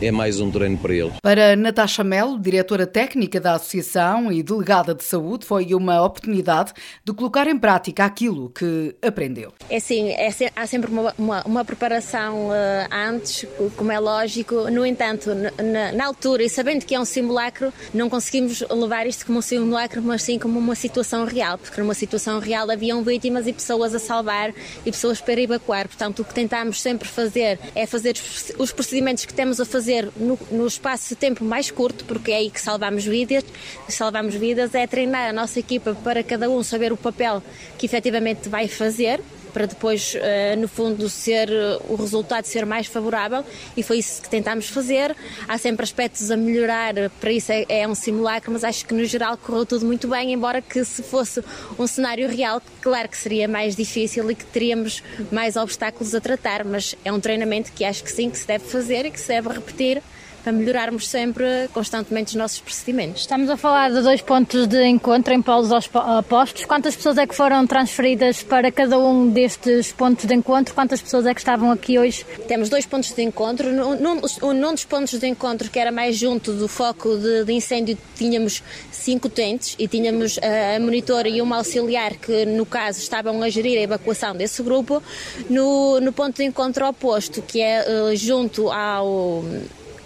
é 0.00 0.10
mais 0.10 0.40
um 0.40 0.50
treino 0.50 0.78
para 0.78 0.94
eles. 0.94 1.12
Para 1.22 1.56
Natasha 1.56 2.02
Melo, 2.02 2.38
diretora 2.38 2.86
técnica 2.86 3.40
da 3.40 3.54
Associação 3.54 4.32
e 4.32 4.42
delegada 4.42 4.94
de 4.94 5.04
saúde, 5.04 5.44
foi 5.44 5.74
uma 5.74 6.02
oportunidade 6.04 6.72
de 7.04 7.12
colocar 7.12 7.46
em 7.46 7.58
prática 7.58 8.04
aquilo 8.04 8.50
que 8.50 8.94
aprendeu. 9.02 9.52
É 9.68 9.78
sim, 9.78 10.10
é, 10.10 10.30
há 10.56 10.66
sempre 10.66 10.90
uma, 10.90 11.14
uma, 11.18 11.42
uma 11.44 11.64
preparação 11.64 12.48
uh, 12.48 12.52
antes, 12.90 13.46
como 13.76 13.92
é 13.92 13.98
lógico. 13.98 14.70
No 14.70 14.86
entanto, 14.86 15.30
na, 15.34 15.92
na, 15.92 16.06
altura, 16.06 16.42
e 16.44 16.48
sabendo 16.48 16.84
que 16.84 16.94
é 16.94 17.00
um 17.00 17.04
simulacro, 17.04 17.72
não 17.92 18.08
conseguimos 18.08 18.60
levar 18.70 19.06
isto 19.06 19.26
como 19.26 19.38
um 19.38 19.42
simulacro, 19.42 20.02
mas 20.02 20.22
sim 20.22 20.38
como 20.38 20.58
uma 20.58 20.74
situação 20.74 21.24
real, 21.24 21.58
porque 21.58 21.80
numa 21.80 21.94
situação 21.94 22.38
real 22.38 22.70
haviam 22.70 23.02
vítimas 23.02 23.46
e 23.46 23.52
pessoas 23.52 23.94
a 23.94 23.98
salvar 23.98 24.52
e 24.84 24.90
pessoas 24.90 25.20
para 25.20 25.40
evacuar. 25.40 25.86
Portanto, 25.86 26.20
o 26.20 26.24
que 26.24 26.34
tentámos 26.34 26.80
sempre 26.80 27.08
fazer 27.08 27.58
é 27.74 27.86
fazer 27.86 28.16
os 28.58 28.72
procedimentos 28.72 29.01
procedimentos 29.02 29.24
que 29.24 29.34
temos 29.34 29.60
a 29.60 29.64
fazer 29.64 30.08
no, 30.16 30.38
no 30.50 30.66
espaço 30.66 31.10
de 31.10 31.16
tempo 31.16 31.44
mais 31.44 31.70
curto, 31.70 32.04
porque 32.04 32.30
é 32.30 32.36
aí 32.36 32.50
que 32.50 32.60
salvamos 32.60 33.04
vidas, 33.04 33.44
salvamos 33.88 34.34
vidas, 34.34 34.74
é 34.74 34.86
treinar 34.86 35.28
a 35.28 35.32
nossa 35.32 35.58
equipa 35.58 35.94
para 36.02 36.22
cada 36.22 36.48
um 36.48 36.62
saber 36.62 36.92
o 36.92 36.96
papel 36.96 37.42
que 37.76 37.86
efetivamente 37.86 38.48
vai 38.48 38.68
fazer 38.68 39.20
para 39.52 39.66
depois, 39.66 40.16
eh, 40.16 40.56
no 40.56 40.68
fundo, 40.68 41.08
ser 41.08 41.48
o 41.88 41.94
resultado 41.94 42.44
ser 42.44 42.66
mais 42.66 42.86
favorável 42.86 43.44
e 43.76 43.82
foi 43.82 43.98
isso 43.98 44.22
que 44.22 44.28
tentámos 44.28 44.68
fazer. 44.68 45.14
Há 45.46 45.58
sempre 45.58 45.82
aspectos 45.84 46.30
a 46.30 46.36
melhorar, 46.36 46.94
para 47.20 47.32
isso 47.32 47.52
é, 47.52 47.64
é 47.68 47.88
um 47.88 47.94
simulacro, 47.94 48.52
mas 48.52 48.64
acho 48.64 48.86
que 48.86 48.94
no 48.94 49.04
geral 49.04 49.36
correu 49.36 49.66
tudo 49.66 49.86
muito 49.86 50.08
bem, 50.08 50.32
embora 50.32 50.60
que 50.60 50.84
se 50.84 51.02
fosse 51.02 51.42
um 51.78 51.86
cenário 51.86 52.28
real, 52.28 52.62
claro 52.80 53.08
que 53.08 53.16
seria 53.16 53.46
mais 53.46 53.76
difícil 53.76 54.30
e 54.30 54.34
que 54.34 54.44
teríamos 54.44 55.02
mais 55.30 55.56
obstáculos 55.56 56.14
a 56.14 56.20
tratar, 56.20 56.64
mas 56.64 56.94
é 57.04 57.12
um 57.12 57.20
treinamento 57.20 57.72
que 57.72 57.84
acho 57.84 58.02
que 58.02 58.10
sim, 58.10 58.30
que 58.30 58.38
se 58.38 58.46
deve 58.46 58.64
fazer 58.64 59.06
e 59.06 59.10
que 59.10 59.20
se 59.20 59.28
deve 59.28 59.48
repetir 59.48 60.02
para 60.42 60.52
melhorarmos 60.52 61.08
sempre 61.08 61.68
constantemente 61.72 62.30
os 62.30 62.34
nossos 62.34 62.60
procedimentos. 62.60 63.22
Estamos 63.22 63.48
a 63.48 63.56
falar 63.56 63.90
de 63.90 64.02
dois 64.02 64.20
pontos 64.20 64.66
de 64.66 64.84
encontro 64.86 65.32
em 65.32 65.40
polos 65.40 65.70
opostos. 65.70 66.64
Quantas 66.64 66.96
pessoas 66.96 67.18
é 67.18 67.26
que 67.26 67.34
foram 67.34 67.66
transferidas 67.66 68.42
para 68.42 68.70
cada 68.72 68.98
um 68.98 69.30
destes 69.30 69.92
pontos 69.92 70.24
de 70.24 70.34
encontro? 70.34 70.74
Quantas 70.74 71.00
pessoas 71.00 71.26
é 71.26 71.34
que 71.34 71.40
estavam 71.40 71.70
aqui 71.70 71.98
hoje? 71.98 72.24
Temos 72.48 72.68
dois 72.68 72.84
pontos 72.86 73.12
de 73.12 73.22
encontro. 73.22 73.72
Num, 73.72 74.20
num 74.54 74.72
dos 74.72 74.84
pontos 74.84 75.18
de 75.18 75.26
encontro, 75.26 75.70
que 75.70 75.78
era 75.78 75.92
mais 75.92 76.16
junto 76.16 76.52
do 76.52 76.66
foco 76.66 77.16
de, 77.16 77.44
de 77.44 77.52
incêndio, 77.52 77.96
tínhamos 78.16 78.62
cinco 78.90 79.28
tentes 79.28 79.76
e 79.78 79.86
tínhamos 79.86 80.38
a 80.38 80.78
monitora 80.80 81.28
e 81.28 81.40
uma 81.40 81.56
auxiliar 81.58 82.16
que, 82.16 82.44
no 82.46 82.66
caso, 82.66 82.98
estavam 82.98 83.42
a 83.42 83.48
gerir 83.48 83.78
a 83.78 83.82
evacuação 83.82 84.34
desse 84.34 84.62
grupo. 84.62 85.02
No, 85.48 86.00
no 86.00 86.12
ponto 86.12 86.36
de 86.36 86.44
encontro 86.44 86.86
oposto, 86.86 87.42
que 87.42 87.60
é 87.60 87.84
uh, 87.84 88.16
junto 88.16 88.70
ao 88.70 89.44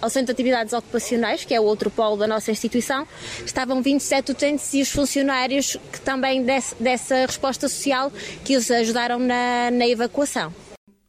ao 0.01 0.09
Centro 0.09 0.27
de 0.27 0.31
Atividades 0.33 0.73
Ocupacionais, 0.73 1.43
que 1.43 1.53
é 1.53 1.59
o 1.59 1.63
outro 1.63 1.89
polo 1.89 2.17
da 2.17 2.27
nossa 2.27 2.51
instituição, 2.51 3.07
estavam 3.45 3.81
27 3.81 4.31
utentes 4.31 4.73
e 4.73 4.81
os 4.81 4.89
funcionários 4.89 5.77
que 5.91 5.99
também 6.01 6.43
desse, 6.43 6.75
dessa 6.75 7.25
resposta 7.25 7.67
social 7.67 8.11
que 8.43 8.55
os 8.55 8.69
ajudaram 8.69 9.19
na, 9.19 9.71
na 9.71 9.87
evacuação. 9.87 10.53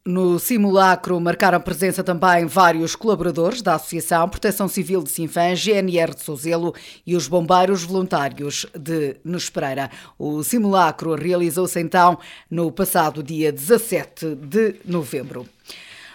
No 0.05 0.39
simulacro 0.39 1.19
marcaram 1.19 1.61
presença 1.61 2.03
também 2.03 2.47
vários 2.47 2.95
colaboradores 2.95 3.61
da 3.61 3.75
Associação 3.75 4.27
Proteção 4.27 4.67
Civil 4.67 5.03
de 5.03 5.11
Sinfãs, 5.11 5.59
GNR 5.59 6.15
de 6.15 6.23
Sozelo 6.23 6.73
e 7.05 7.15
os 7.15 7.27
bombeiros 7.27 7.83
voluntários 7.83 8.65
de 8.73 9.17
Nespereira. 9.23 9.91
O 10.17 10.41
simulacro 10.41 11.13
realizou-se 11.13 11.79
então 11.79 12.17
no 12.49 12.71
passado 12.71 13.21
dia 13.21 13.51
17 13.51 14.35
de 14.35 14.77
novembro. 14.83 15.45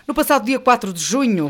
No 0.06 0.12
passado 0.12 0.44
dia 0.44 0.60
4 0.60 0.92
de 0.92 1.00
junho 1.00 1.48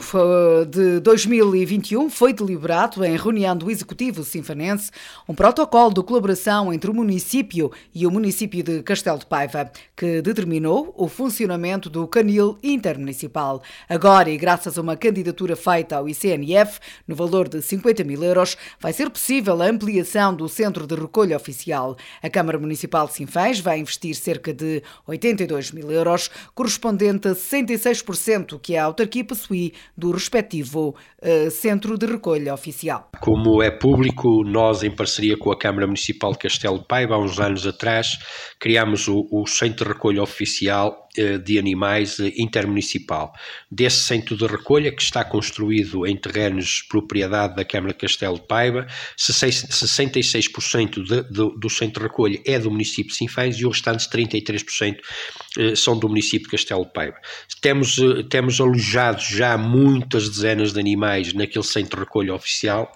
de 0.70 1.00
2021, 1.00 2.08
foi 2.08 2.32
deliberado 2.32 3.04
em 3.04 3.16
reunião 3.16 3.56
do 3.56 3.68
Executivo 3.68 4.22
Sinfanense 4.22 4.92
um 5.28 5.34
protocolo 5.34 5.92
de 5.92 6.00
colaboração 6.04 6.72
entre 6.72 6.88
o 6.88 6.94
município 6.94 7.72
e 7.92 8.06
o 8.06 8.12
município 8.12 8.62
de 8.62 8.80
Castelo 8.84 9.18
de 9.18 9.26
Paiva, 9.26 9.72
que 9.96 10.22
determinou 10.22 10.94
o 10.96 11.08
funcionamento 11.08 11.90
do 11.90 12.06
canil 12.06 12.56
intermunicipal. 12.62 13.60
Agora, 13.88 14.30
e 14.30 14.36
graças 14.36 14.78
a 14.78 14.80
uma 14.80 14.96
candidatura 14.96 15.56
feita 15.56 15.96
ao 15.96 16.08
ICNF, 16.08 16.78
no 17.08 17.16
valor 17.16 17.48
de 17.48 17.60
50 17.60 18.04
mil 18.04 18.22
euros, 18.22 18.56
vai 18.78 18.92
ser 18.92 19.10
possível 19.10 19.60
a 19.60 19.66
ampliação 19.66 20.32
do 20.32 20.48
centro 20.48 20.86
de 20.86 20.94
recolha 20.94 21.36
oficial. 21.36 21.96
A 22.22 22.30
Câmara 22.30 22.56
Municipal 22.56 23.08
de 23.08 23.14
Sinfãs 23.14 23.58
vai 23.58 23.80
investir 23.80 24.14
cerca 24.14 24.54
de 24.54 24.80
82 25.08 25.72
mil 25.72 25.90
euros, 25.90 26.30
correspondente 26.54 27.26
a 27.26 27.34
66% 27.34 28.43
que 28.44 28.76
a 28.76 28.85
autarquia 28.85 29.24
possui 29.24 29.72
do 29.96 30.11
respectivo 30.11 30.94
uh, 31.22 31.50
centro 31.50 31.98
de 31.98 32.07
recolha 32.07 32.52
oficial. 32.52 33.11
Como 33.20 33.62
é 33.62 33.70
público, 33.70 34.44
nós, 34.44 34.83
em 34.83 34.90
parceria 34.90 35.37
com 35.37 35.50
a 35.50 35.59
Câmara 35.59 35.87
Municipal 35.87 36.33
de 36.33 36.38
Castelo 36.38 36.85
Paiva, 36.85 37.14
há 37.14 37.18
uns 37.18 37.38
anos 37.40 37.66
atrás, 37.66 38.18
criámos 38.59 39.09
o, 39.09 39.26
o 39.30 39.46
Centro 39.46 39.87
de 39.87 39.92
Recolha 39.92 40.22
Oficial 40.22 41.03
de 41.38 41.59
Animais 41.59 42.18
uh, 42.18 42.31
Intermunicipal. 42.37 43.33
Desse 43.70 44.00
centro 44.00 44.37
de 44.37 44.46
recolha, 44.46 44.90
que 44.90 45.03
está 45.03 45.24
construído 45.24 46.07
em 46.07 46.16
terrenos 46.16 46.83
de 46.83 46.88
propriedade 46.88 47.57
da 47.57 47.64
Câmara 47.64 47.92
de 47.92 47.98
Castelo 48.00 48.37
de 48.37 48.46
Paiva, 48.46 48.87
66% 49.18 51.03
de, 51.03 51.22
de, 51.22 51.59
do 51.59 51.70
centro 51.70 52.00
de 52.00 52.07
recolha 52.09 52.40
é 52.44 52.59
do 52.59 52.70
município 52.70 53.11
de 53.11 53.16
Sinfãs 53.16 53.57
e 53.57 53.66
os 53.66 53.77
restantes 53.77 54.09
33% 54.09 54.98
são 55.77 55.98
do 55.98 56.09
município 56.09 56.46
de 56.46 56.50
Castelo 56.50 56.85
de 56.85 56.92
Paiva. 56.92 57.16
Temos 57.61 57.96
temos 58.29 58.61
alojado 58.61 59.20
já 59.20 59.57
muitas 59.57 60.29
dezenas 60.29 60.72
de 60.72 60.81
animais 60.81 61.33
naquele 61.33 61.64
centro 61.64 61.96
de 61.96 62.05
recolha 62.05 62.35
oficial. 62.35 62.90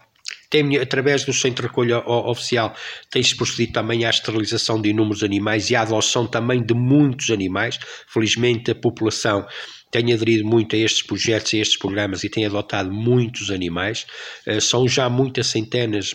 Tem, 0.51 0.79
através 0.79 1.25
do 1.25 1.33
centro 1.33 1.63
de 1.63 1.69
recolha 1.69 1.99
oficial 1.99 2.75
tem-se 3.11 3.37
procedido 3.37 3.73
também 3.73 4.05
à 4.07 4.11
esterilização 4.11 4.81
de 4.81 4.91
inúmeros 4.91 5.23
animais 5.23 5.69
e 5.71 5.77
à 5.77 5.83
adoção 5.83 6.27
também 6.27 6.65
de 6.65 6.75
muitos 6.75 7.31
animais. 7.31 7.79
Felizmente 8.09 8.71
a 8.71 8.75
população 8.75 9.47
tem 9.91 10.13
aderido 10.13 10.47
muito 10.47 10.75
a 10.75 10.79
estes 10.79 11.03
projetos, 11.03 11.55
a 11.55 11.59
estes 11.59 11.79
programas 11.79 12.25
e 12.25 12.29
tem 12.29 12.47
adotado 12.47 12.91
muitos 12.91 13.51
animais. 13.51 14.07
Uh, 14.47 14.61
são 14.61 14.87
já 14.89 15.09
muitas 15.09 15.49
centenas 15.49 16.15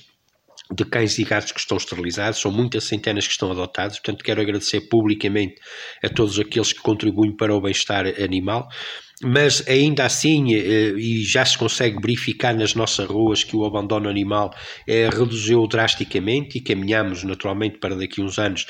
de 0.74 0.86
cães 0.86 1.20
e 1.20 1.24
gatos 1.24 1.52
que 1.52 1.60
estão 1.60 1.78
esterilizados, 1.78 2.40
são 2.40 2.52
muitas 2.52 2.86
centenas 2.86 3.28
que 3.28 3.34
estão 3.34 3.52
adotados, 3.52 4.00
portanto 4.00 4.24
quero 4.24 4.42
agradecer 4.42 4.82
publicamente 4.82 5.56
a 6.04 6.10
todos 6.10 6.40
aqueles 6.40 6.74
que 6.74 6.80
contribuem 6.80 7.36
para 7.36 7.54
o 7.54 7.62
bem-estar 7.62 8.06
animal 8.22 8.68
mas 9.22 9.64
ainda 9.68 10.06
assim, 10.06 10.56
eh, 10.56 10.94
e 10.98 11.24
já 11.24 11.46
se 11.46 11.58
consegue 11.58 12.00
verificar 12.02 12.54
nas 12.54 12.74
nossas 12.76 13.08
ruas 13.08 13.44
que 13.44 13.56
o 13.56 13.66
abandono 13.66 14.10
animal 14.10 14.54
eh, 14.88 15.10
reduziu 15.12 15.68
drasticamente 15.68 16.58
e 16.58 16.62
caminhamos 16.62 17.24
naturalmente 17.24 17.78
para 17.78 17.96
daqui 17.96 18.22
a 18.22 18.24
uns 18.24 18.40
anos 18.40 18.66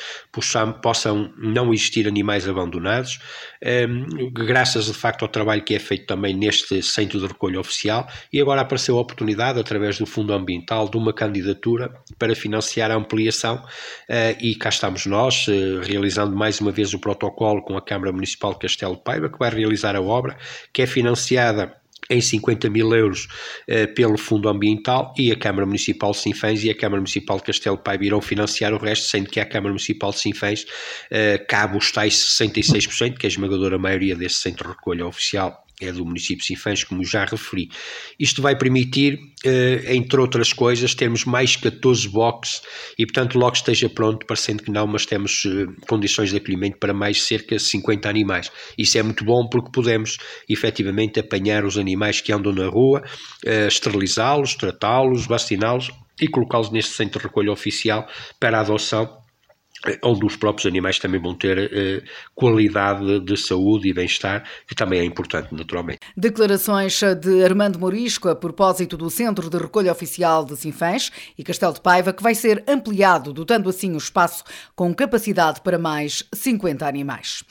possam, 0.82 1.34
não 1.38 1.73
existir 1.73 2.08
animais 2.08 2.47
abandonados, 2.47 3.19
ehm, 3.62 4.06
graças 4.32 4.86
de 4.86 4.93
facto 4.93 5.23
ao 5.23 5.29
trabalho 5.29 5.63
que 5.63 5.75
é 5.75 5.79
feito 5.79 6.06
também 6.06 6.36
neste 6.36 6.82
centro 6.82 7.19
de 7.19 7.27
recolha 7.27 7.60
oficial. 7.60 8.08
E 8.32 8.41
agora 8.41 8.62
apareceu 8.62 8.97
a 8.97 9.01
oportunidade 9.01 9.60
através 9.60 9.97
do 9.97 10.06
Fundo 10.06 10.34
Ambiental 10.34 10.89
de 10.89 10.97
uma 10.97 11.13
candidatura 11.13 11.93
para 12.19 12.36
financiar 12.36 12.91
a 12.91 12.95
ampliação 12.95 13.63
eh, 14.10 14.38
e 14.41 14.56
cá 14.56 14.69
estamos 14.69 15.06
nós 15.06 15.45
realizando 15.84 16.36
mais 16.36 16.60
uma 16.60 16.71
vez 16.71 16.93
o 16.93 16.99
protocolo 16.99 17.62
com 17.62 17.77
a 17.77 17.82
Câmara 17.82 18.12
Municipal 18.12 18.53
de 18.53 18.60
Castelo 18.60 18.97
Paiva 18.97 19.29
que 19.29 19.39
vai 19.39 19.49
realizar 19.49 19.95
a 19.95 20.01
obra 20.01 20.38
que 20.71 20.82
é 20.82 20.88
financiada 20.88 21.73
em 22.10 22.21
50 22.21 22.69
mil 22.69 22.93
euros 22.93 23.27
eh, 23.67 23.88
pelo 23.88 24.17
Fundo 24.17 24.49
Ambiental 24.49 25.13
e 25.17 25.32
a 25.32 25.36
Câmara 25.38 25.65
Municipal 25.65 26.12
de 26.12 26.17
Sinfãs 26.17 26.63
e 26.63 26.69
a 26.69 26.75
Câmara 26.75 26.99
Municipal 26.99 27.38
de 27.38 27.43
Castelo 27.43 27.77
Pai 27.77 27.97
irão 28.01 28.21
financiar 28.21 28.73
o 28.73 28.77
resto, 28.77 29.08
sendo 29.08 29.29
que 29.29 29.39
a 29.39 29.45
Câmara 29.45 29.69
Municipal 29.69 30.12
de 30.12 30.19
Sinfãs 30.19 30.65
eh, 31.10 31.38
cabe 31.38 31.77
os 31.77 31.91
tais 31.91 32.13
66%, 32.13 33.17
que 33.17 33.25
é 33.25 33.27
a 33.27 33.32
esmagadora 33.32 33.77
maioria 33.77 34.15
desse 34.15 34.36
centro 34.36 34.67
de 34.67 34.75
recolha 34.75 35.06
oficial 35.06 35.62
é 35.86 35.91
do 35.91 36.06
município 36.06 36.38
de 36.38 36.46
Sinfãs, 36.46 36.84
como 36.84 37.04
já 37.04 37.26
referi. 37.26 37.69
Isto 38.19 38.41
vai 38.41 38.58
permitir, 38.58 39.19
eh, 39.46 39.96
entre 39.96 40.19
outras 40.19 40.54
coisas, 40.54 40.93
termos 40.93 41.26
mais 41.26 41.56
14 41.56 42.08
boxes 42.10 42.62
e, 42.98 43.06
portanto, 43.06 43.38
logo 43.38 43.56
esteja 43.56 43.89
pronto, 43.89 44.26
parecendo 44.26 44.63
que 44.63 44.72
não, 44.72 44.88
mas 44.88 45.06
temos 45.06 45.43
eh, 45.46 45.65
condições 45.88 46.30
de 46.30 46.38
acolhimento 46.38 46.78
para 46.78 46.93
mais 46.93 47.24
cerca 47.24 47.56
de 47.56 47.63
50 47.63 48.10
animais. 48.10 48.52
Isso 48.78 48.98
é 48.98 49.04
muito 49.04 49.24
bom 49.24 49.48
porque 49.48 49.72
podemos, 49.72 50.17
efetivamente, 50.50 51.19
apanhar 51.19 51.65
os 51.65 51.78
animais 51.78 52.22
que 52.22 52.32
andam 52.32 52.54
na 52.54 52.67
rua, 52.67 53.04
eh, 53.46 53.67
esterilizá-los, 53.67 54.56
tratá-los, 54.56 55.26
vaciná-los 55.26 55.91
e 56.19 56.28
colocá-los 56.28 56.72
neste 56.72 56.93
centro 56.93 57.19
de 57.19 57.28
recolha 57.28 57.52
oficial 57.52 58.08
para 58.39 58.60
adoção 58.60 59.22
onde 60.04 60.26
os 60.26 60.36
próprios 60.36 60.65
animais 60.65 61.00
também 61.00 61.22
vão 61.22 61.36
ter 61.36 61.58
eh, 61.58 62.04
qualidade 62.34 63.19
de 63.19 63.38
saúde 63.38 63.89
e 63.89 63.93
bem-estar, 63.93 64.43
que 64.67 64.76
também 64.76 65.00
é 65.00 65.04
importante, 65.04 65.54
naturalmente. 65.54 66.00
Declarações 66.15 67.02
de 67.19 67.43
Armando 67.43 67.78
Morisco 67.80 68.30
a 68.30 68.36
propósito 68.36 68.96
do 68.96 69.10
Centro 69.10 69.50
de 69.50 69.58
Recolha 69.58 69.91
Oficial 69.91 70.46
de 70.46 70.56
Sinfãs 70.56 71.12
e 71.38 71.43
Castelo 71.43 71.74
de 71.74 71.82
Paiva, 71.82 72.13
que 72.13 72.24
vai 72.24 72.36
ser 72.36 72.63
ampliado, 72.67 73.34
dotando 73.34 73.69
assim 73.69 73.93
o 73.93 73.98
espaço 73.98 74.43
com 74.76 74.93
capacidade 74.93 75.62
para 75.62 75.78
mais 75.78 76.24
50 76.34 76.88
animais. 76.88 77.43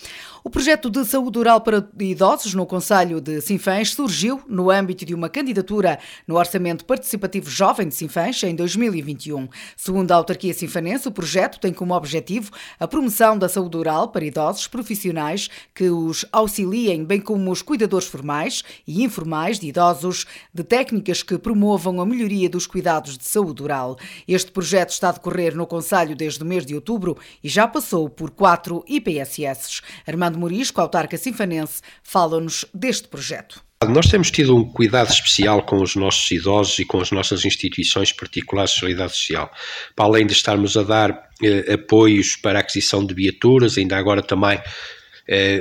O 0.44 0.50
projeto 0.50 0.90
de 0.90 1.04
saúde 1.04 1.38
oral 1.38 1.60
para 1.60 1.88
idosos 2.00 2.52
no 2.52 2.66
Conselho 2.66 3.20
de 3.20 3.40
Sinfãs 3.40 3.90
surgiu 3.90 4.42
no 4.48 4.72
âmbito 4.72 5.04
de 5.04 5.14
uma 5.14 5.28
candidatura 5.28 6.00
no 6.26 6.34
Orçamento 6.34 6.84
Participativo 6.84 7.48
Jovem 7.48 7.86
de 7.86 7.94
Sinfãs 7.94 8.42
em 8.42 8.52
2021. 8.52 9.48
Segundo 9.76 10.10
a 10.10 10.16
autarquia 10.16 10.52
sinfanense, 10.52 11.06
o 11.06 11.12
projeto 11.12 11.60
tem 11.60 11.72
como 11.72 11.94
objetivo 11.94 12.50
a 12.80 12.88
promoção 12.88 13.38
da 13.38 13.48
saúde 13.48 13.76
oral 13.76 14.08
para 14.08 14.24
idosos 14.24 14.66
profissionais 14.66 15.48
que 15.72 15.88
os 15.88 16.26
auxiliem, 16.32 17.04
bem 17.04 17.20
como 17.20 17.48
os 17.48 17.62
cuidadores 17.62 18.08
formais 18.08 18.64
e 18.84 19.04
informais 19.04 19.60
de 19.60 19.68
idosos, 19.68 20.26
de 20.52 20.64
técnicas 20.64 21.22
que 21.22 21.38
promovam 21.38 22.00
a 22.00 22.04
melhoria 22.04 22.50
dos 22.50 22.66
cuidados 22.66 23.16
de 23.16 23.24
saúde 23.24 23.62
oral. 23.62 23.96
Este 24.26 24.50
projeto 24.50 24.90
está 24.90 25.10
a 25.10 25.12
decorrer 25.12 25.54
no 25.54 25.68
Conselho 25.68 26.16
desde 26.16 26.42
o 26.42 26.46
mês 26.46 26.66
de 26.66 26.74
outubro 26.74 27.16
e 27.44 27.48
já 27.48 27.68
passou 27.68 28.10
por 28.10 28.32
quatro 28.32 28.84
IPSS. 28.88 29.82
Armando 30.04 30.31
Fernando 30.32 30.38
Morisco, 30.38 30.80
autarca 30.80 31.16
sinfanense, 31.16 31.82
fala-nos 32.02 32.64
deste 32.72 33.08
projeto. 33.08 33.62
Nós 33.88 34.06
temos 34.06 34.30
tido 34.30 34.56
um 34.56 34.64
cuidado 34.64 35.10
especial 35.10 35.62
com 35.64 35.82
os 35.82 35.96
nossos 35.96 36.30
idosos 36.30 36.78
e 36.78 36.84
com 36.84 37.00
as 37.00 37.10
nossas 37.10 37.44
instituições 37.44 38.12
particulares 38.12 38.72
de 38.72 38.78
solidariedade 38.78 39.18
social. 39.18 39.50
Para 39.96 40.04
além 40.06 40.26
de 40.26 40.32
estarmos 40.32 40.76
a 40.76 40.84
dar 40.84 41.28
eh, 41.42 41.72
apoios 41.74 42.36
para 42.36 42.58
a 42.58 42.62
aquisição 42.62 43.04
de 43.04 43.12
viaturas, 43.12 43.76
ainda 43.76 43.96
agora 43.96 44.22
também 44.22 44.60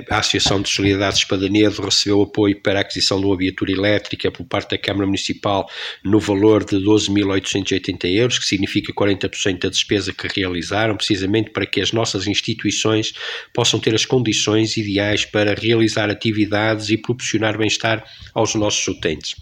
a 0.10 0.18
Associação 0.18 0.62
de 0.62 0.70
Solidariedade 0.70 1.20
Espadanedo 1.20 1.82
recebeu 1.82 2.22
apoio 2.22 2.60
para 2.62 2.80
a 2.80 2.82
aquisição 2.82 3.20
de 3.20 3.26
uma 3.26 3.38
viatura 3.38 3.72
elétrica 3.72 4.32
por 4.32 4.46
parte 4.46 4.72
da 4.72 4.78
Câmara 4.78 5.06
Municipal 5.06 5.70
no 6.04 6.20
valor 6.20 6.64
de 6.64 6.78
12.880 6.78 8.06
euros, 8.06 8.40
que 8.40 8.46
significa 8.46 8.94
40% 8.94 9.60
da 9.60 9.70
despesa 9.70 10.14
que 10.14 10.28
realizaram, 10.28 10.96
precisamente 10.96 11.52
para 11.52 11.66
que 11.66 11.82
as 11.82 11.92
nossas 11.92 12.28
instituições 12.28 13.14
possam 13.54 13.80
ter 13.80 13.94
as 13.94 14.06
condições 14.06 14.78
ideais 14.78 15.26
para 15.26 15.54
realizar 15.54 16.10
atividades 16.10 16.90
e 16.90 16.98
proporcionar 16.98 17.58
bem-estar 17.58 18.04
aos 18.34 18.56
nossos 18.56 18.88
utentes. 18.88 19.36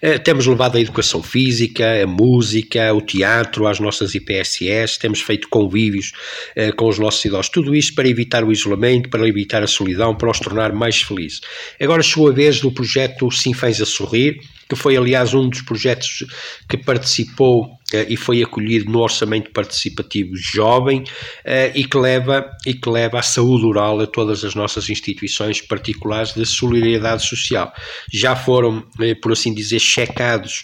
Eh, 0.00 0.18
temos 0.18 0.46
levado 0.46 0.76
a 0.76 0.80
educação 0.80 1.22
física, 1.22 2.02
a 2.02 2.06
música, 2.06 2.92
o 2.94 3.00
teatro 3.00 3.66
às 3.66 3.80
nossas 3.80 4.14
IPSS, 4.14 4.98
temos 4.98 5.20
feito 5.20 5.48
convívios 5.48 6.12
uh, 6.56 6.74
com 6.76 6.88
os 6.88 6.98
nossos 6.98 7.24
idosos, 7.24 7.50
tudo 7.50 7.74
isto 7.74 7.94
para 7.94 8.08
evitar 8.08 8.44
o 8.44 8.52
isolamento, 8.52 9.08
para 9.08 9.26
evitar 9.28 9.62
a 9.62 9.66
solidão, 9.66 10.14
para 10.14 10.30
os 10.30 10.40
tornar 10.40 10.72
mais 10.72 11.02
felizes. 11.02 11.40
Agora 11.80 12.02
chegou 12.02 12.28
a 12.28 12.32
vez 12.32 12.60
do 12.60 12.72
projeto 12.72 13.30
Sinfãs 13.30 13.80
a 13.80 13.86
Sorrir, 13.86 14.40
que 14.70 14.76
foi 14.76 14.96
aliás 14.96 15.34
um 15.34 15.48
dos 15.48 15.62
projetos 15.62 16.24
que 16.68 16.76
participou 16.76 17.64
uh, 17.64 18.06
e 18.08 18.16
foi 18.16 18.40
acolhido 18.40 18.88
no 18.88 19.00
orçamento 19.00 19.50
participativo 19.50 20.36
jovem 20.36 21.00
uh, 21.00 21.72
e 21.74 21.84
que 21.84 21.98
leva 21.98 22.48
e 22.64 22.72
que 22.72 22.88
leva 22.88 23.18
a 23.18 23.22
saúde 23.22 23.66
oral 23.66 23.98
a 23.98 24.06
todas 24.06 24.44
as 24.44 24.54
nossas 24.54 24.88
instituições 24.88 25.60
particulares 25.60 26.34
de 26.34 26.46
solidariedade 26.46 27.26
social. 27.26 27.72
Já 28.12 28.36
foram, 28.36 28.78
uh, 28.78 29.20
por 29.20 29.32
assim 29.32 29.52
dizer, 29.52 29.80
checados 29.80 30.62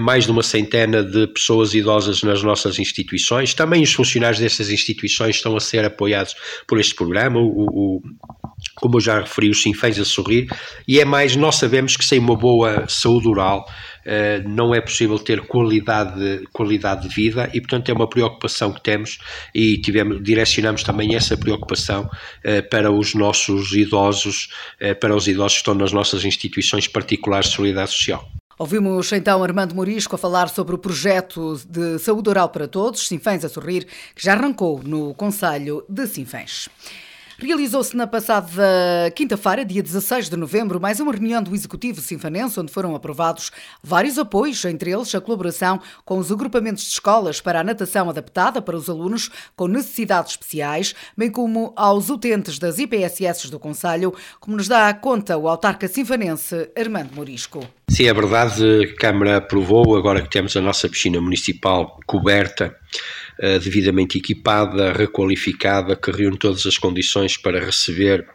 mais 0.00 0.24
de 0.24 0.30
uma 0.30 0.42
centena 0.42 1.02
de 1.02 1.26
pessoas 1.28 1.72
idosas 1.72 2.22
nas 2.22 2.42
nossas 2.42 2.78
instituições. 2.78 3.54
Também 3.54 3.82
os 3.82 3.92
funcionários 3.92 4.40
dessas 4.40 4.70
instituições 4.70 5.36
estão 5.36 5.56
a 5.56 5.60
ser 5.60 5.84
apoiados 5.84 6.34
por 6.66 6.78
este 6.78 6.94
programa. 6.94 7.38
O, 7.38 7.64
o, 7.70 8.02
como 8.80 8.96
eu 8.96 9.00
já 9.00 9.20
referi, 9.20 9.50
os 9.50 9.62
Sinfãs 9.62 9.98
a 9.98 10.04
sorrir, 10.04 10.46
e 10.86 11.00
é 11.00 11.04
mais, 11.04 11.36
nós 11.36 11.56
sabemos 11.56 11.96
que 11.96 12.04
sem 12.04 12.18
uma 12.18 12.36
boa 12.36 12.86
saúde 12.88 13.28
oral 13.28 13.66
uh, 14.06 14.48
não 14.48 14.74
é 14.74 14.80
possível 14.80 15.18
ter 15.18 15.42
qualidade, 15.42 16.44
qualidade 16.52 17.08
de 17.08 17.14
vida 17.14 17.50
e, 17.52 17.60
portanto, 17.60 17.90
é 17.90 17.94
uma 17.94 18.08
preocupação 18.08 18.72
que 18.72 18.82
temos 18.82 19.18
e 19.54 19.78
tivemos, 19.78 20.22
direcionamos 20.22 20.82
também 20.82 21.14
essa 21.14 21.36
preocupação 21.36 22.04
uh, 22.04 22.68
para 22.70 22.90
os 22.90 23.14
nossos 23.14 23.72
idosos, 23.72 24.48
uh, 24.80 24.98
para 24.98 25.14
os 25.14 25.28
idosos 25.28 25.54
que 25.54 25.60
estão 25.60 25.74
nas 25.74 25.92
nossas 25.92 26.24
instituições 26.24 26.86
particulares 26.86 27.50
de 27.50 27.56
solidariedade 27.56 27.92
social. 27.92 28.28
Ouvimos 28.58 29.12
então 29.12 29.44
Armando 29.44 29.72
Morisco 29.72 30.16
a 30.16 30.18
falar 30.18 30.48
sobre 30.48 30.74
o 30.74 30.78
projeto 30.78 31.60
de 31.68 31.96
saúde 32.00 32.28
oral 32.28 32.48
para 32.48 32.66
todos, 32.66 33.06
Sinfãs 33.06 33.44
a 33.44 33.48
Sorrir, 33.48 33.86
que 34.16 34.24
já 34.24 34.32
arrancou 34.32 34.82
no 34.82 35.14
Conselho 35.14 35.84
de 35.88 36.08
Sinfãs. 36.08 36.68
Realizou-se 37.40 37.96
na 37.96 38.04
passada 38.04 38.52
quinta-feira, 39.14 39.64
dia 39.64 39.80
16 39.80 40.28
de 40.28 40.36
novembro, 40.36 40.80
mais 40.80 40.98
uma 40.98 41.12
reunião 41.12 41.40
do 41.40 41.54
Executivo 41.54 42.00
Sinfanense, 42.00 42.58
onde 42.58 42.72
foram 42.72 42.96
aprovados 42.96 43.52
vários 43.80 44.18
apoios, 44.18 44.64
entre 44.64 44.90
eles 44.90 45.14
a 45.14 45.20
colaboração 45.20 45.80
com 46.04 46.18
os 46.18 46.32
agrupamentos 46.32 46.82
de 46.82 46.90
escolas 46.90 47.40
para 47.40 47.60
a 47.60 47.62
natação 47.62 48.10
adaptada 48.10 48.60
para 48.60 48.76
os 48.76 48.90
alunos 48.90 49.30
com 49.54 49.68
necessidades 49.68 50.32
especiais, 50.32 50.96
bem 51.16 51.30
como 51.30 51.72
aos 51.76 52.10
utentes 52.10 52.58
das 52.58 52.80
IPSS 52.80 53.52
do 53.52 53.60
Conselho, 53.60 54.12
como 54.40 54.56
nos 54.56 54.66
dá 54.66 54.92
conta 54.92 55.38
o 55.38 55.48
autarca 55.48 55.86
sinfanense 55.86 56.68
Armando 56.76 57.14
Morisco. 57.14 57.64
Sim, 57.88 58.06
é 58.06 58.14
verdade, 58.14 58.64
a 58.82 58.96
Câmara 59.00 59.36
aprovou, 59.36 59.96
agora 59.96 60.22
que 60.22 60.28
temos 60.28 60.56
a 60.56 60.60
nossa 60.60 60.88
piscina 60.88 61.20
municipal 61.20 62.00
coberta, 62.04 62.76
devidamente 63.62 64.18
equipada, 64.18 64.92
requalificada, 64.92 65.94
que 65.94 66.10
reúne 66.10 66.36
todas 66.36 66.66
as 66.66 66.76
condições 66.76 67.36
para 67.36 67.64
receber 67.64 68.26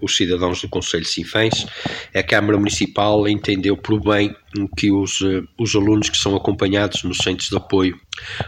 os 0.00 0.16
cidadãos 0.16 0.60
do 0.62 0.68
Conselho 0.68 1.04
de 1.04 1.10
Sinfãs. 1.10 1.66
A 2.14 2.22
Câmara 2.22 2.58
Municipal 2.58 3.28
entendeu 3.28 3.76
por 3.76 4.00
bem 4.00 4.34
que 4.76 4.90
os, 4.90 5.20
uh, 5.20 5.46
os 5.58 5.74
alunos 5.74 6.08
que 6.08 6.16
são 6.16 6.34
acompanhados 6.34 7.04
nos 7.04 7.18
centros 7.18 7.48
de 7.48 7.56
apoio 7.56 7.98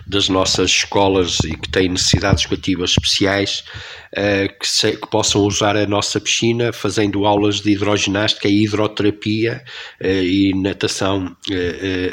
das 0.07 0.29
nossas 0.29 0.71
escolas 0.71 1.39
e 1.45 1.57
que 1.57 1.71
têm 1.71 1.89
necessidades 1.89 2.45
educativas 2.45 2.91
especiais 2.91 3.65
uh, 4.13 4.59
que, 4.59 4.69
se, 4.69 4.93
que, 4.93 5.09
possam 5.09 5.43
usar 5.43 5.77
a 5.77 5.87
nossa 5.87 6.21
piscina 6.21 6.73
fazendo 6.73 7.25
aulas 7.25 7.61
de 7.61 7.71
hidroginástica 7.71 8.49
e 8.49 8.65
hidroterapia 8.65 9.63
e 10.01 10.53
natação 10.55 11.37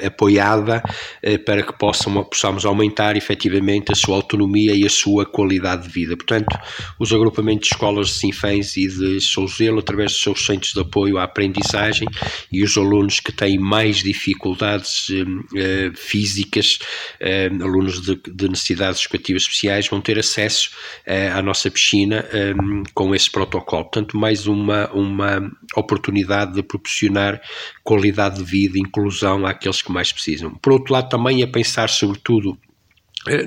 apoiada 0.06 0.84
para 1.45 1.63
que 1.63 1.74
possam, 1.74 2.24
possamos 2.24 2.65
aumentar 2.65 3.15
efetivamente 3.15 3.91
a 3.91 3.95
sua 3.95 4.17
autonomia 4.17 4.74
e 4.76 4.86
a 4.86 4.89
sua 4.89 5.26
qualidade 5.26 5.84
de 5.84 5.89
vida. 5.89 6.15
Portanto, 6.15 6.58
os 7.00 7.12
agrupamentos 7.12 7.69
de 7.69 7.74
escolas 7.74 8.08
de 8.10 8.13
Sinfãs 8.15 8.76
e 8.78 8.88
de 8.88 8.98
Souzelo, 9.19 9.79
através 9.79 10.12
dos 10.12 10.21
seus 10.21 10.45
centros 10.45 10.73
de 10.73 10.79
apoio 10.79 11.17
à 11.17 11.23
aprendizagem 11.23 12.07
e 12.51 12.63
os 12.63 12.77
alunos 12.77 13.19
que 13.19 13.31
têm 13.31 13.57
mais 13.57 13.97
dificuldades 13.97 15.07
físicas 15.95 16.79
alunos 17.62 18.01
de, 18.01 18.15
de, 18.15 18.49
necessidades 18.49 19.01
educativas 19.01 19.43
especiais 19.43 19.88
vão 19.88 20.01
ter 20.01 20.17
acesso 20.17 20.71
uh, 21.07 21.38
à 21.38 21.41
nossa 21.41 21.69
piscina 21.69 22.25
um, 22.33 22.83
com 22.93 23.13
esse 23.13 23.29
protocolo. 23.29 23.83
Portanto, 23.83 24.17
mais 24.17 24.47
uma, 24.47 24.89
uma 24.91 25.51
oportunidade 25.75 26.53
de 26.53 26.63
proporcionar 26.63 27.41
qualidade 27.83 28.38
de 28.38 28.43
vida 28.43 28.79
inclusão 28.79 29.45
àqueles 29.45 29.81
que 29.81 29.91
mais 29.91 30.12
precisam. 30.12 30.51
Por 30.55 30.73
outro 30.73 30.93
lado, 30.93 31.09
também 31.09 31.43
a 31.43 31.47
pensar 31.47 31.89
sobretudo 31.89 32.57
eh, 32.63 32.68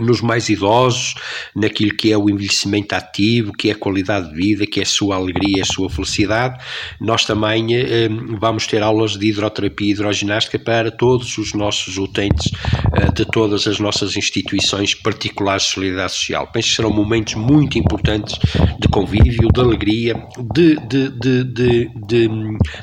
nos 0.01 0.21
mais 0.21 0.49
idosos, 0.49 1.15
naquilo 1.57 1.95
que 1.95 2.13
é 2.13 2.19
o 2.19 2.29
envelhecimento 2.29 2.95
ativo, 2.95 3.53
que 3.53 3.71
é 3.71 3.73
a 3.73 3.77
qualidade 3.77 4.29
de 4.29 4.35
vida, 4.35 4.67
que 4.67 4.81
é 4.81 4.83
a 4.83 4.87
sua 4.87 5.17
alegria, 5.17 5.63
a 5.63 5.67
sua 5.67 5.89
felicidade. 5.89 6.63
Nós 7.01 7.25
também 7.25 7.75
eh, 7.75 8.09
vamos 8.39 8.67
ter 8.67 8.83
aulas 8.83 9.17
de 9.17 9.27
hidroterapia 9.29 9.89
e 9.89 9.91
hidroginástica 9.93 10.59
para 10.59 10.91
todos 10.91 11.39
os 11.39 11.55
nossos 11.55 11.97
utentes 11.97 12.53
eh, 12.95 13.11
de 13.13 13.25
todas 13.25 13.67
as 13.67 13.79
nossas 13.79 14.15
instituições 14.15 14.95
particulares 14.95 15.65
de 15.65 15.71
solidariedade 15.71 16.13
social. 16.13 16.51
Penso 16.53 16.69
que 16.69 16.77
serão 16.77 16.91
momentos 16.91 17.35
muito 17.35 17.79
importantes 17.79 18.39
de 18.79 18.89
convívio, 18.89 19.49
de 19.53 19.61
alegria, 19.61 20.23
de, 20.55 20.77
de, 20.87 21.09
de, 21.09 21.45
de, 21.45 21.91
de, 22.07 22.31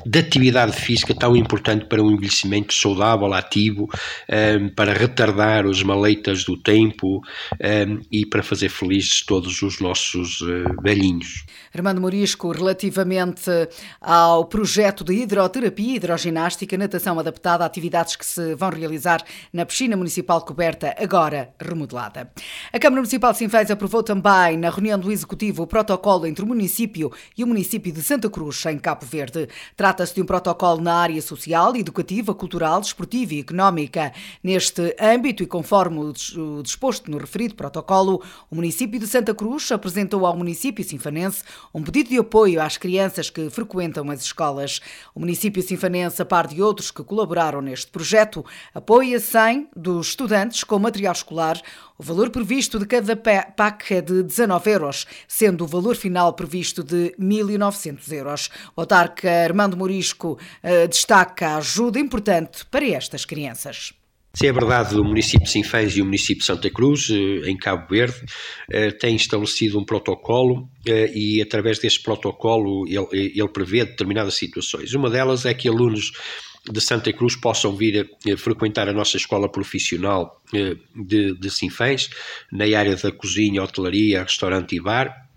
de 0.05 0.19
atividade 0.19 0.71
física 0.73 1.13
tão 1.13 1.35
importante 1.35 1.85
para 1.85 2.01
um 2.01 2.11
envelhecimento 2.11 2.73
saudável, 2.73 3.31
ativo, 3.33 3.87
para 4.75 4.93
retardar 4.93 5.65
os 5.65 5.83
maleitas 5.83 6.43
do 6.43 6.57
tempo 6.57 6.78
tempo 6.79 7.17
um, 7.17 8.01
e 8.11 8.25
para 8.25 8.43
fazer 8.43 8.69
felizes 8.69 9.21
todos 9.21 9.61
os 9.61 9.79
nossos 9.79 10.41
uh, 10.41 10.81
velhinhos. 10.81 11.45
Armando 11.73 12.01
Morisco, 12.01 12.51
relativamente 12.51 13.49
ao 14.01 14.45
projeto 14.45 15.03
de 15.03 15.13
hidroterapia, 15.13 15.95
hidroginástica, 15.95 16.77
natação 16.77 17.19
adaptada, 17.19 17.65
atividades 17.65 18.15
que 18.15 18.25
se 18.25 18.55
vão 18.55 18.69
realizar 18.69 19.23
na 19.53 19.65
piscina 19.65 19.95
municipal 19.95 20.41
coberta, 20.41 20.95
agora 20.97 21.53
remodelada. 21.59 22.31
A 22.73 22.79
Câmara 22.79 23.01
Municipal 23.01 23.31
de 23.31 23.37
Sinfãs 23.37 23.69
aprovou 23.69 24.01
também, 24.01 24.57
na 24.57 24.69
reunião 24.69 24.97
do 24.97 25.11
Executivo, 25.11 25.63
o 25.63 25.67
protocolo 25.67 26.25
entre 26.25 26.43
o 26.43 26.47
município 26.47 27.11
e 27.37 27.43
o 27.43 27.47
município 27.47 27.91
de 27.91 28.01
Santa 28.01 28.29
Cruz, 28.29 28.65
em 28.65 28.79
Cabo 28.79 29.05
Verde. 29.05 29.47
Trata-se 29.75 30.15
de 30.15 30.21
um 30.21 30.25
protocolo 30.25 30.81
na 30.81 30.95
área 30.95 31.21
social, 31.21 31.75
educativa, 31.75 32.33
cultural, 32.33 32.81
desportiva 32.81 33.33
e 33.33 33.39
económica. 33.39 34.11
Neste 34.43 34.95
âmbito 34.99 35.43
e 35.43 35.47
conforme 35.47 35.99
o 35.99 36.63
disposto 36.63 37.09
no 37.11 37.17
referido 37.17 37.55
protocolo, 37.55 38.21
o 38.49 38.55
município 38.55 38.99
de 38.99 39.07
Santa 39.07 39.33
Cruz 39.33 39.71
apresentou 39.71 40.25
ao 40.25 40.35
município 40.35 40.83
sinfanense 40.83 41.43
um 41.73 41.83
pedido 41.83 42.09
de 42.09 42.17
apoio 42.17 42.61
às 42.61 42.77
crianças 42.77 43.29
que 43.29 43.49
frequentam 43.49 44.09
as 44.09 44.21
escolas. 44.21 44.79
O 45.13 45.19
município 45.19 45.61
sinfanense, 45.61 46.21
a 46.21 46.25
par 46.25 46.47
de 46.47 46.61
outros 46.61 46.91
que 46.91 47.03
colaboraram 47.03 47.61
neste 47.61 47.91
projeto, 47.91 48.45
apoia 48.73 49.19
100 49.19 49.69
dos 49.75 50.09
estudantes 50.09 50.63
com 50.63 50.79
material 50.79 51.13
escolar. 51.13 51.61
O 51.97 52.03
valor 52.03 52.29
previsto 52.29 52.79
de 52.79 52.85
cada 52.85 53.15
PAC 53.15 53.91
é 53.91 54.01
de 54.01 54.23
19 54.23 54.71
euros, 54.71 55.05
sendo 55.27 55.65
o 55.65 55.67
valor 55.67 55.95
final 55.95 56.33
previsto 56.33 56.83
de 56.83 57.13
1.900 57.19 58.11
euros. 58.13 58.49
O 58.75 58.81
autarca 58.81 59.29
Armando 59.29 59.75
Morisco 59.75 60.39
eh, 60.63 60.87
destaca 60.87 61.49
a 61.49 61.57
ajuda 61.57 61.99
importante 61.99 62.65
para 62.67 62.85
estas 62.85 63.25
crianças. 63.25 63.98
Se 64.33 64.47
é 64.47 64.53
verdade, 64.53 64.95
o 64.95 65.03
município 65.03 65.45
de 65.45 65.51
Sinfãs 65.51 65.97
e 65.97 66.01
o 66.01 66.05
município 66.05 66.37
de 66.37 66.45
Santa 66.45 66.69
Cruz, 66.69 67.09
eh, 67.09 67.49
em 67.49 67.57
Cabo 67.57 67.87
Verde, 67.89 68.21
eh, 68.71 68.91
têm 68.91 69.15
estabelecido 69.15 69.79
um 69.79 69.83
protocolo 69.83 70.69
eh, 70.87 71.11
e, 71.13 71.41
através 71.41 71.79
deste 71.79 72.01
protocolo, 72.03 72.85
ele, 72.87 73.33
ele 73.35 73.47
prevê 73.49 73.83
determinadas 73.83 74.35
situações. 74.35 74.93
Uma 74.93 75.09
delas 75.09 75.45
é 75.45 75.53
que 75.53 75.67
alunos 75.67 76.11
de 76.71 76.79
Santa 76.79 77.11
Cruz 77.11 77.35
possam 77.35 77.75
vir 77.75 78.07
a, 78.31 78.37
frequentar 78.37 78.87
a 78.87 78.93
nossa 78.93 79.17
escola 79.17 79.49
profissional 79.49 80.41
de, 80.95 81.33
de 81.33 81.49
Sinfãs, 81.49 82.09
na 82.51 82.65
área 82.65 82.95
da 82.95 83.11
cozinha, 83.11 83.63
hotelaria, 83.63 84.23
restaurante 84.23 84.75
e 84.75 84.79
bar, 84.79 85.28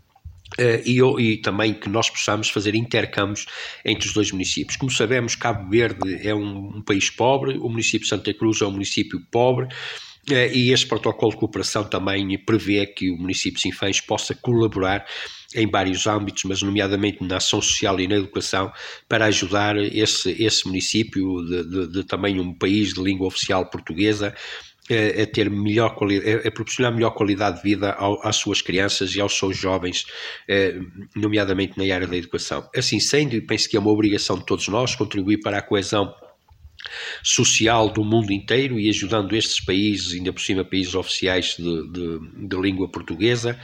Uh, 0.58 0.82
e, 0.84 1.32
e, 1.32 1.36
também 1.38 1.72
que 1.72 1.88
nós 1.88 2.10
possamos 2.10 2.50
fazer 2.50 2.74
intercâmbios 2.74 3.46
entre 3.84 4.06
os 4.06 4.12
dois 4.12 4.30
municípios. 4.30 4.76
Como 4.76 4.90
sabemos, 4.90 5.34
Cabo 5.34 5.70
Verde 5.70 6.26
é 6.26 6.34
um, 6.34 6.76
um 6.76 6.82
país 6.82 7.08
pobre, 7.08 7.56
o 7.58 7.68
município 7.68 8.00
de 8.00 8.08
Santa 8.08 8.34
Cruz 8.34 8.60
é 8.60 8.66
um 8.66 8.70
município 8.70 9.20
pobre. 9.30 9.66
Uh, 10.30 10.52
e 10.52 10.70
este 10.70 10.86
protocolo 10.86 11.32
de 11.32 11.38
cooperação 11.38 11.84
também 11.84 12.38
prevê 12.38 12.86
que 12.86 13.10
o 13.10 13.16
município 13.16 13.56
de 13.56 13.62
Sinfãs 13.62 14.00
possa 14.00 14.34
colaborar 14.34 15.04
em 15.54 15.66
vários 15.68 16.06
âmbitos, 16.06 16.44
mas 16.44 16.62
nomeadamente 16.62 17.22
na 17.24 17.36
ação 17.36 17.60
social 17.60 17.98
e 18.00 18.08
na 18.08 18.16
educação, 18.16 18.72
para 19.08 19.26
ajudar 19.26 19.76
esse, 19.76 20.30
esse 20.42 20.66
município 20.66 21.44
de, 21.44 21.64
de, 21.64 21.86
de 21.88 22.04
também 22.04 22.40
um 22.40 22.54
país 22.54 22.94
de 22.94 23.02
língua 23.02 23.26
oficial 23.26 23.66
portuguesa 23.66 24.34
a, 24.92 25.26
ter 25.26 25.50
melhor 25.50 25.94
qualidade, 25.94 26.48
a, 26.48 26.50
proporcionar 26.50 26.92
melhor 26.92 27.10
qualidade 27.10 27.56
de 27.56 27.62
vida 27.62 27.92
ao, 27.92 28.24
às 28.26 28.36
suas 28.36 28.62
crianças 28.62 29.14
e 29.14 29.20
aos 29.20 29.36
seus 29.36 29.56
jovens, 29.56 30.06
eh, 30.48 30.78
nomeadamente 31.14 31.76
na 31.76 31.94
área 31.94 32.06
da 32.06 32.16
educação. 32.16 32.68
Assim 32.76 33.00
sendo, 33.00 33.40
penso 33.46 33.68
que 33.68 33.76
é 33.76 33.80
uma 33.80 33.90
obrigação 33.90 34.38
de 34.38 34.46
todos 34.46 34.68
nós 34.68 34.94
contribuir 34.94 35.40
para 35.40 35.58
a 35.58 35.62
coesão 35.62 36.12
social 37.22 37.88
do 37.90 38.04
mundo 38.04 38.32
inteiro 38.32 38.78
e 38.78 38.88
ajudando 38.88 39.34
estes 39.36 39.60
países, 39.60 40.14
ainda 40.14 40.32
por 40.32 40.40
cima 40.40 40.64
países 40.64 40.94
oficiais 40.94 41.56
de, 41.58 41.88
de, 41.88 42.48
de 42.48 42.56
língua 42.56 42.88
portuguesa, 42.88 43.58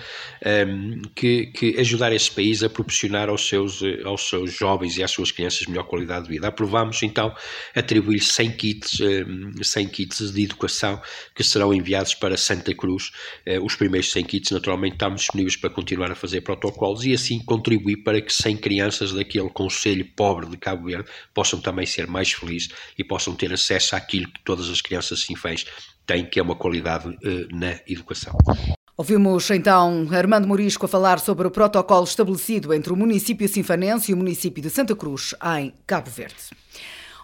um, 0.44 0.48
ehm, 0.48 1.02
que, 1.14 1.46
que, 1.46 1.80
ajudar 1.80 2.12
estes 2.12 2.34
países 2.34 2.62
a 2.62 2.70
proporcionar 2.70 3.28
aos 3.28 3.48
seus, 3.48 3.80
aos 4.04 4.28
seus 4.28 4.52
jovens 4.52 4.96
e 4.96 5.02
às 5.02 5.10
suas 5.10 5.30
crianças 5.30 5.66
melhor 5.66 5.84
qualidade 5.84 6.24
de 6.24 6.30
vida. 6.30 6.48
Aprovamos 6.48 7.02
então 7.02 7.34
atribuir 7.74 8.20
100 8.20 8.50
kits, 8.52 9.00
um, 9.00 9.62
100 9.62 9.88
kits 9.88 10.32
de 10.32 10.42
educação 10.44 11.00
que 11.34 11.44
serão 11.44 11.72
enviados 11.72 12.14
para 12.14 12.36
Santa 12.36 12.74
Cruz. 12.74 13.10
Uh, 13.46 13.64
os 13.64 13.74
primeiros 13.74 14.10
100 14.12 14.24
kits 14.24 14.50
naturalmente 14.50 14.94
estamos 14.94 15.20
disponíveis 15.22 15.56
para 15.56 15.70
continuar 15.70 16.10
a 16.10 16.14
fazer 16.14 16.40
protocolos 16.40 17.04
e 17.04 17.12
assim 17.12 17.38
contribuir 17.40 17.98
para 17.98 18.20
que 18.20 18.32
100 18.32 18.56
crianças 18.56 19.12
daquele 19.12 19.48
conselho 19.50 20.04
pobre 20.16 20.46
de 20.46 20.56
Cabo 20.56 20.86
Verde 20.86 21.08
possam 21.34 21.60
também 21.60 21.86
ser 21.86 22.06
mais 22.06 22.32
felizes 22.32 22.68
e 22.96 23.04
possam 23.04 23.17
ter 23.34 23.52
acesso 23.52 23.96
àquilo 23.96 24.26
que 24.26 24.42
todas 24.44 24.68
as 24.68 24.80
crianças 24.80 25.20
sinfãs 25.20 25.64
têm, 26.06 26.24
que 26.24 26.38
é 26.38 26.42
uma 26.42 26.56
qualidade 26.56 27.08
uh, 27.08 27.56
na 27.56 27.78
educação. 27.86 28.36
Ouvimos 28.96 29.48
então 29.50 30.08
Armando 30.10 30.48
Morisco 30.48 30.86
a 30.86 30.88
falar 30.88 31.20
sobre 31.20 31.46
o 31.46 31.50
protocolo 31.52 32.02
estabelecido 32.02 32.74
entre 32.74 32.92
o 32.92 32.96
município 32.96 33.48
sinfanense 33.48 34.10
e 34.10 34.14
o 34.14 34.16
município 34.16 34.60
de 34.60 34.70
Santa 34.70 34.96
Cruz, 34.96 35.34
em 35.56 35.72
Cabo 35.86 36.10
Verde. 36.10 36.34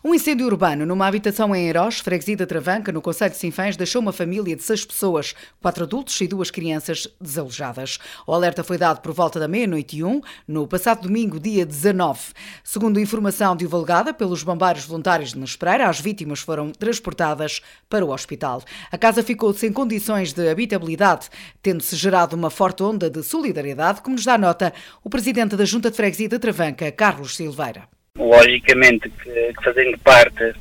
Um 0.06 0.14
incêndio 0.14 0.44
urbano 0.44 0.84
numa 0.84 1.06
habitação 1.06 1.56
em 1.56 1.66
Heróis, 1.66 1.98
freguesia 1.98 2.36
da 2.36 2.44
Travanca, 2.44 2.92
no 2.92 3.00
Conselho 3.00 3.30
de 3.30 3.38
Sinfãs, 3.38 3.74
deixou 3.74 4.02
uma 4.02 4.12
família 4.12 4.54
de 4.54 4.62
seis 4.62 4.84
pessoas, 4.84 5.34
quatro 5.62 5.84
adultos 5.84 6.20
e 6.20 6.28
duas 6.28 6.50
crianças 6.50 7.08
desalojadas. 7.18 7.98
O 8.26 8.34
alerta 8.34 8.62
foi 8.62 8.76
dado 8.76 9.00
por 9.00 9.14
volta 9.14 9.40
da 9.40 9.48
meia-noite 9.48 9.96
e 9.96 10.04
um, 10.04 10.20
no 10.46 10.68
passado 10.68 11.04
domingo, 11.04 11.40
dia 11.40 11.64
19. 11.64 12.20
Segundo 12.62 13.00
informação 13.00 13.56
divulgada 13.56 14.12
pelos 14.12 14.42
bombeiros 14.42 14.84
voluntários 14.84 15.32
de 15.32 15.38
Nespreira, 15.38 15.88
as 15.88 15.98
vítimas 15.98 16.40
foram 16.40 16.70
transportadas 16.70 17.62
para 17.88 18.04
o 18.04 18.12
hospital. 18.12 18.62
A 18.92 18.98
casa 18.98 19.22
ficou 19.22 19.54
sem 19.54 19.72
condições 19.72 20.34
de 20.34 20.46
habitabilidade, 20.50 21.30
tendo-se 21.62 21.96
gerado 21.96 22.36
uma 22.36 22.50
forte 22.50 22.82
onda 22.82 23.08
de 23.08 23.22
solidariedade, 23.22 24.02
como 24.02 24.16
nos 24.16 24.26
dá 24.26 24.36
nota 24.36 24.70
o 25.02 25.08
presidente 25.08 25.56
da 25.56 25.64
Junta 25.64 25.90
de 25.90 25.96
Freguesia 25.96 26.28
da 26.28 26.38
Travanca, 26.38 26.92
Carlos 26.92 27.34
Silveira 27.34 27.88
logicamente 28.18 29.08
que, 29.10 29.30
que, 29.30 29.64
fazendo 29.64 29.98
parte 29.98 30.54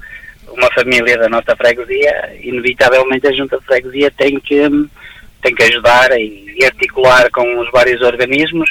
uma 0.50 0.72
família 0.74 1.18
da 1.18 1.30
nossa 1.30 1.56
freguesia, 1.56 2.36
inevitavelmente 2.42 3.28
a 3.28 3.32
junta 3.32 3.58
de 3.58 3.66
freguesia 3.66 4.12
tem 4.12 4.40
que, 4.40 4.62
tem 5.42 5.56
que 5.56 5.64
ajudar 5.64 6.12
e, 6.20 6.64
articular 6.64 7.30
com 7.32 7.60
os 7.60 7.72
vários 7.72 8.02
organismos 8.02 8.70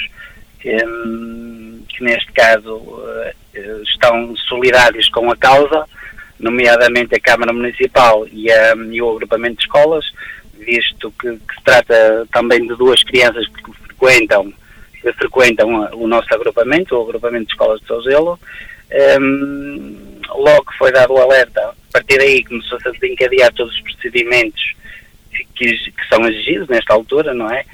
que, 0.59 0.77
que 1.89 2.03
neste 2.03 2.31
caso 2.31 3.03
eh, 3.53 3.81
estão 3.83 4.35
solidários 4.35 5.09
com 5.09 5.29
a 5.29 5.35
causa, 5.35 5.85
nomeadamente 6.39 7.15
a 7.15 7.19
Câmara 7.19 7.51
Municipal 7.51 8.25
e, 8.31 8.49
a, 8.51 8.75
e 8.75 9.01
o 9.01 9.11
agrupamento 9.11 9.57
de 9.57 9.63
escolas, 9.63 10.05
visto 10.59 11.11
que, 11.19 11.31
que, 11.31 11.55
se 11.55 11.63
trata 11.63 12.25
também 12.31 12.61
de 12.61 12.75
duas 12.75 13.03
crianças 13.03 13.45
que 13.47 13.73
frequentam 13.85 14.53
que 15.01 15.11
frequentam 15.13 15.89
o 15.93 16.07
nosso 16.07 16.33
agrupamento, 16.33 16.95
o 16.95 17.01
agrupamento 17.01 17.47
de 17.47 17.51
escolas 17.51 17.81
de 17.81 17.87
Souzelo, 17.87 18.39
um, 19.19 20.21
logo 20.35 20.65
que 20.65 20.77
foi 20.77 20.91
dado 20.91 21.13
o 21.13 21.21
alerta, 21.21 21.61
a 21.61 21.75
partir 21.91 22.17
daí 22.17 22.43
começou-se 22.43 22.87
a 22.87 22.91
desencadear 22.91 23.53
todos 23.53 23.73
os 23.73 23.81
procedimentos 23.81 24.73
que, 25.31 25.45
que, 25.65 26.07
são 26.09 26.27
exigidos 26.27 26.67
nesta 26.67 26.93
altura, 26.93 27.33
não 27.33 27.49
é? 27.49 27.65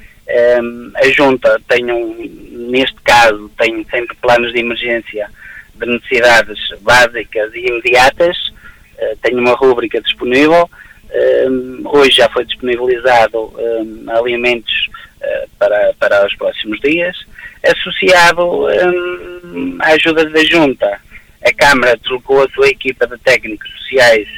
Um, 0.62 0.92
a 0.94 1.08
Junta 1.10 1.60
tem, 1.68 1.90
um, 1.90 2.14
neste 2.70 3.00
caso, 3.02 3.50
tem 3.58 3.84
sempre 3.90 4.16
planos 4.16 4.52
de 4.52 4.60
emergência 4.60 5.28
de 5.74 5.86
necessidades 5.86 6.58
básicas 6.80 7.52
e 7.54 7.66
imediatas, 7.66 8.36
uh, 8.98 9.16
tem 9.22 9.34
uma 9.36 9.54
rúbrica 9.54 10.00
disponível, 10.00 10.70
um, 11.48 11.82
hoje 11.84 12.12
já 12.12 12.28
foi 12.28 12.44
disponibilizado 12.44 13.52
alimentos 14.08 14.88
uh, 15.20 15.50
para, 15.58 15.92
para 15.98 16.26
os 16.26 16.34
próximos 16.36 16.78
dias, 16.80 17.16
associado 17.64 18.66
à 19.80 19.88
ajuda 19.88 20.24
da 20.26 20.44
Junta 20.44 21.00
a 21.44 21.52
Câmara 21.52 21.96
deslocou 21.96 22.42
a 22.42 22.48
sua 22.50 22.68
equipa 22.68 23.06
de 23.06 23.16
técnicos 23.18 23.70
sociais 23.78 24.28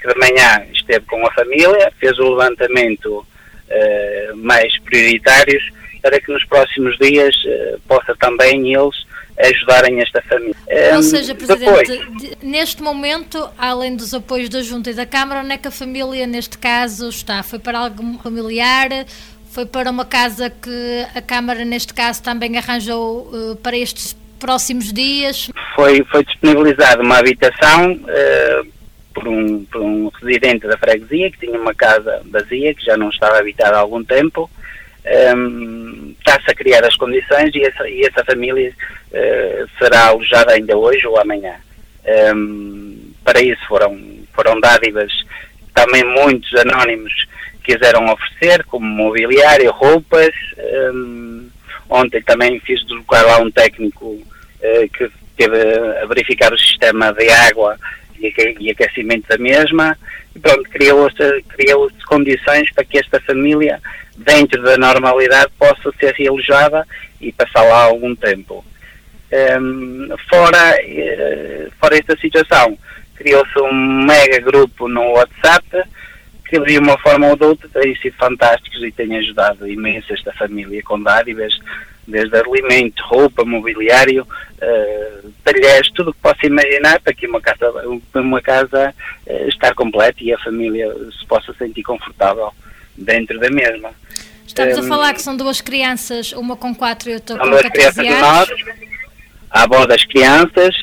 que 0.00 0.08
de 0.08 0.18
manhã 0.18 0.66
esteve 0.72 1.04
com 1.06 1.24
a 1.26 1.32
família, 1.32 1.92
fez 1.98 2.18
o 2.18 2.34
levantamento 2.34 3.18
uh, 3.18 4.36
mais 4.36 4.76
prioritários 4.80 5.62
para 6.02 6.20
que 6.20 6.32
nos 6.32 6.44
próximos 6.44 6.98
dias 6.98 7.34
uh, 7.44 7.80
possa 7.86 8.14
também 8.16 8.74
eles 8.74 8.96
ajudarem 9.38 10.00
esta 10.00 10.20
família. 10.22 10.56
Ou 10.92 10.98
um, 10.98 11.02
seja, 11.02 11.34
Presidente, 11.34 11.64
depois, 11.64 12.42
neste 12.42 12.82
momento, 12.82 13.48
além 13.56 13.96
dos 13.96 14.12
apoios 14.12 14.48
da 14.48 14.62
Junta 14.62 14.90
e 14.90 14.94
da 14.94 15.06
Câmara, 15.06 15.40
onde 15.40 15.52
é 15.52 15.58
que 15.58 15.68
a 15.68 15.70
família, 15.70 16.26
neste 16.26 16.58
caso, 16.58 17.08
está? 17.08 17.42
Foi 17.42 17.58
para 17.58 17.78
algo 17.78 18.18
familiar? 18.22 18.88
Foi 19.50 19.66
para 19.66 19.90
uma 19.90 20.04
casa 20.04 20.50
que 20.50 21.06
a 21.14 21.22
Câmara, 21.22 21.64
neste 21.64 21.94
caso, 21.94 22.22
também 22.22 22.56
arranjou 22.56 23.28
uh, 23.32 23.56
para 23.56 23.76
estes 23.76 24.16
próximos 24.38 24.92
dias? 24.92 25.48
Foi, 25.82 26.04
foi 26.04 26.24
disponibilizada 26.24 27.02
uma 27.02 27.18
habitação 27.18 27.94
uh, 27.94 28.66
por, 29.12 29.26
um, 29.26 29.64
por 29.64 29.80
um 29.80 30.08
residente 30.10 30.64
da 30.64 30.78
freguesia 30.78 31.28
que 31.28 31.40
tinha 31.40 31.58
uma 31.58 31.74
casa 31.74 32.22
vazia, 32.30 32.72
que 32.72 32.84
já 32.84 32.96
não 32.96 33.10
estava 33.10 33.40
habitada 33.40 33.76
há 33.76 33.80
algum 33.80 34.04
tempo. 34.04 34.48
Um, 35.36 36.14
Está-se 36.20 36.52
a 36.52 36.54
criar 36.54 36.84
as 36.84 36.94
condições 36.94 37.52
e 37.52 37.64
essa, 37.64 37.88
e 37.88 38.02
essa 38.02 38.24
família 38.24 38.70
uh, 38.70 39.68
será 39.76 40.06
alojada 40.06 40.52
ainda 40.52 40.76
hoje 40.76 41.04
ou 41.04 41.18
amanhã. 41.18 41.56
Um, 42.32 43.12
para 43.24 43.42
isso 43.42 43.66
foram, 43.66 44.00
foram 44.32 44.60
dádivas 44.60 45.10
também 45.74 46.04
muitos 46.04 46.54
anónimos 46.60 47.12
quiseram 47.64 48.06
oferecer, 48.06 48.62
como 48.66 48.86
mobiliário, 48.86 49.72
roupas. 49.72 50.32
Um, 50.94 51.48
ontem 51.90 52.22
também 52.22 52.60
fiz 52.60 52.80
deslocar 52.86 53.26
lá 53.26 53.38
um 53.38 53.50
técnico 53.50 54.06
uh, 54.06 54.88
que 54.96 55.10
teve 55.42 55.78
a 56.00 56.06
verificar 56.06 56.52
o 56.52 56.58
sistema 56.58 57.12
de 57.12 57.28
água 57.30 57.76
e 58.18 58.70
aquecimento 58.70 59.26
da 59.28 59.38
mesma. 59.38 59.96
E 60.34 60.38
pronto, 60.38 60.62
criou-se 60.70 61.42
criou 61.48 61.90
condições 62.06 62.70
para 62.72 62.84
que 62.84 62.98
esta 62.98 63.20
família, 63.20 63.80
dentro 64.16 64.62
da 64.62 64.76
normalidade, 64.76 65.50
possa 65.58 65.92
ser 65.98 66.14
realojada 66.14 66.86
e 67.20 67.32
passar 67.32 67.62
lá 67.62 67.84
algum 67.84 68.14
tempo. 68.14 68.64
Um, 69.60 70.08
fora, 70.28 70.76
uh, 70.76 71.72
fora 71.80 71.96
esta 71.96 72.16
situação, 72.18 72.78
criou-se 73.14 73.58
um 73.60 74.04
mega 74.04 74.40
grupo 74.40 74.88
no 74.88 75.12
WhatsApp 75.12 75.84
que 76.48 76.60
de 76.60 76.78
uma 76.78 76.98
forma 76.98 77.28
ou 77.28 77.36
de 77.36 77.44
outra 77.44 77.66
têm 77.80 77.96
sido 77.96 78.14
fantásticos 78.18 78.82
e 78.82 78.92
têm 78.92 79.16
ajudado 79.16 79.66
imenso 79.66 80.12
esta 80.12 80.34
família 80.34 80.82
com 80.82 81.02
dádivas, 81.02 81.58
desde 82.06 82.36
alimento, 82.36 83.02
roupa, 83.04 83.44
mobiliário, 83.44 84.22
uh, 84.22 85.32
talheres, 85.44 85.90
tudo 85.92 86.10
o 86.10 86.14
que 86.14 86.20
possa 86.20 86.46
imaginar 86.46 87.00
para 87.00 87.12
que 87.12 87.26
uma 87.26 87.40
casa, 87.40 87.72
uma 88.14 88.40
casa 88.40 88.94
uh, 89.26 89.48
estar 89.48 89.74
completa 89.74 90.18
e 90.20 90.32
a 90.32 90.38
família 90.38 90.92
se 91.18 91.26
possa 91.26 91.52
sentir 91.54 91.82
confortável 91.82 92.52
dentro 92.96 93.38
da 93.38 93.50
mesma. 93.50 93.90
Estamos 94.46 94.78
um, 94.78 94.80
a 94.80 94.88
falar 94.88 95.14
que 95.14 95.22
são 95.22 95.36
duas 95.36 95.60
crianças, 95.60 96.32
uma 96.32 96.56
com 96.56 96.74
4 96.74 97.10
e 97.10 97.14
outra 97.14 97.38
com 97.38 97.50
14 97.50 98.06
anos. 98.06 98.20
Nós, 98.20 98.48
a 99.50 99.62
avó 99.62 99.86
das 99.86 100.04
crianças, 100.04 100.74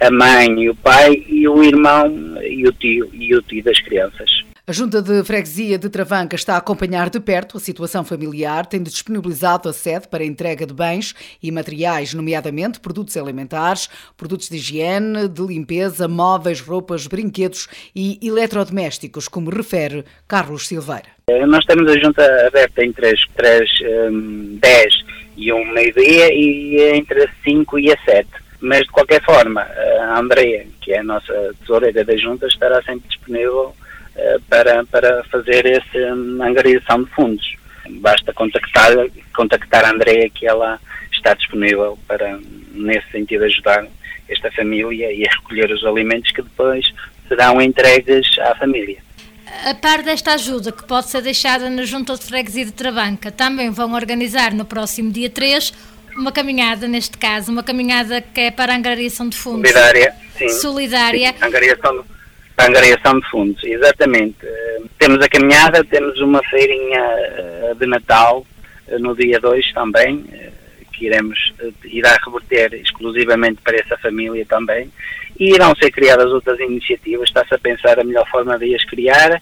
a 0.00 0.10
mãe 0.10 0.48
e 0.62 0.70
o 0.70 0.74
pai 0.74 1.24
e 1.28 1.46
o 1.46 1.62
irmão 1.62 2.36
e 2.42 2.66
o 2.66 2.72
tio 2.72 3.08
e 3.12 3.34
o 3.34 3.42
tio 3.42 3.62
das 3.62 3.80
crianças. 3.80 4.49
A 4.70 4.72
Junta 4.72 5.02
de 5.02 5.24
Freguesia 5.24 5.76
de 5.76 5.90
Travanca 5.90 6.36
está 6.36 6.54
a 6.54 6.58
acompanhar 6.58 7.10
de 7.10 7.18
perto 7.18 7.56
a 7.56 7.60
situação 7.60 8.04
familiar, 8.04 8.64
tendo 8.66 8.88
disponibilizado 8.88 9.68
a 9.68 9.72
sede 9.72 10.06
para 10.06 10.24
entrega 10.24 10.64
de 10.64 10.72
bens 10.72 11.12
e 11.42 11.50
materiais, 11.50 12.14
nomeadamente 12.14 12.78
produtos 12.78 13.16
alimentares, 13.16 13.90
produtos 14.16 14.48
de 14.48 14.58
higiene, 14.58 15.26
de 15.28 15.42
limpeza, 15.42 16.06
móveis, 16.06 16.60
roupas, 16.60 17.08
brinquedos 17.08 17.66
e 17.96 18.20
eletrodomésticos, 18.22 19.26
como 19.26 19.50
refere 19.50 20.04
Carlos 20.28 20.68
Silveira. 20.68 21.08
Eh, 21.26 21.44
nós 21.46 21.64
temos 21.64 21.90
a 21.90 21.98
Junta 21.98 22.22
aberta 22.46 22.84
entre 22.84 23.08
as 23.08 23.20
3, 23.34 23.70
um, 24.12 24.56
10 24.62 24.94
e 25.36 25.52
um 25.52 25.64
meio-dia 25.72 26.32
e 26.32 26.96
entre 26.96 27.24
as 27.24 27.30
5 27.42 27.76
e 27.76 27.92
as 27.92 28.00
7 28.04 28.28
mas 28.62 28.82
de 28.82 28.90
qualquer 28.90 29.24
forma, 29.24 29.62
a 29.62 30.18
Andrea, 30.20 30.66
que 30.82 30.92
é 30.92 30.98
a 30.98 31.02
nossa 31.02 31.32
tesoureira 31.60 32.04
da 32.04 32.14
Junta, 32.18 32.46
estará 32.46 32.82
sempre 32.82 33.08
disponível 33.08 33.74
eh, 33.74 33.89
para, 34.48 34.84
para 34.86 35.24
fazer 35.24 35.66
essa 35.66 35.98
angariação 36.42 37.04
de 37.04 37.10
fundos. 37.10 37.56
Basta 37.88 38.32
contactar, 38.32 38.92
contactar 39.34 39.84
a 39.84 39.90
Andrea 39.90 40.28
que 40.30 40.46
ela 40.46 40.78
está 41.12 41.34
disponível 41.34 41.98
para, 42.06 42.38
nesse 42.72 43.10
sentido, 43.10 43.44
ajudar 43.44 43.86
esta 44.28 44.50
família 44.52 45.12
e 45.12 45.26
a 45.26 45.32
recolher 45.32 45.70
os 45.72 45.84
alimentos 45.84 46.30
que 46.30 46.42
depois 46.42 46.86
serão 47.28 47.60
entregues 47.60 48.26
à 48.38 48.54
família. 48.54 48.98
A 49.64 49.74
par 49.74 50.02
desta 50.02 50.34
ajuda 50.34 50.70
que 50.70 50.86
pode 50.86 51.08
ser 51.08 51.22
deixada 51.22 51.68
na 51.68 51.84
Junta 51.84 52.14
de 52.14 52.24
Freguesia 52.24 52.64
de 52.64 52.72
Trabanca, 52.72 53.32
também 53.32 53.70
vão 53.70 53.92
organizar 53.94 54.54
no 54.54 54.64
próximo 54.64 55.10
dia 55.10 55.28
3 55.28 55.72
uma 56.16 56.30
caminhada, 56.30 56.86
neste 56.86 57.18
caso, 57.18 57.50
uma 57.50 57.62
caminhada 57.62 58.20
que 58.20 58.40
é 58.40 58.50
para 58.50 58.72
a 58.72 58.76
angariação 58.76 59.28
de 59.28 59.36
fundos. 59.36 59.70
Solidária, 59.70 60.14
sim. 60.36 60.48
Solidária. 60.48 61.32
Sim, 61.32 61.44
angariação 61.44 62.02
de 62.02 62.19
para 62.60 62.66
a 62.66 62.68
angariação 62.68 63.18
de 63.18 63.30
fundos, 63.30 63.64
exatamente. 63.64 64.36
Eh, 64.44 64.82
temos 64.98 65.18
a 65.22 65.28
caminhada, 65.30 65.82
temos 65.82 66.20
uma 66.20 66.42
feirinha 66.44 67.00
eh, 67.00 67.74
de 67.78 67.86
Natal 67.86 68.44
eh, 68.86 68.98
no 68.98 69.16
dia 69.16 69.40
2 69.40 69.72
também, 69.72 70.26
que 70.92 71.06
iremos, 71.06 71.54
irá 71.84 72.18
reverter 72.22 72.74
exclusivamente 72.74 73.62
para 73.62 73.78
essa 73.78 73.96
família 73.96 74.44
também, 74.44 74.92
e 75.38 75.54
irão 75.54 75.74
ser 75.74 75.90
criadas 75.90 76.26
outras 76.26 76.60
iniciativas, 76.60 77.30
está-se 77.30 77.54
a 77.54 77.58
pensar 77.58 77.98
a 77.98 78.04
melhor 78.04 78.28
forma 78.28 78.58
de 78.58 78.74
as 78.74 78.84
criar, 78.84 79.40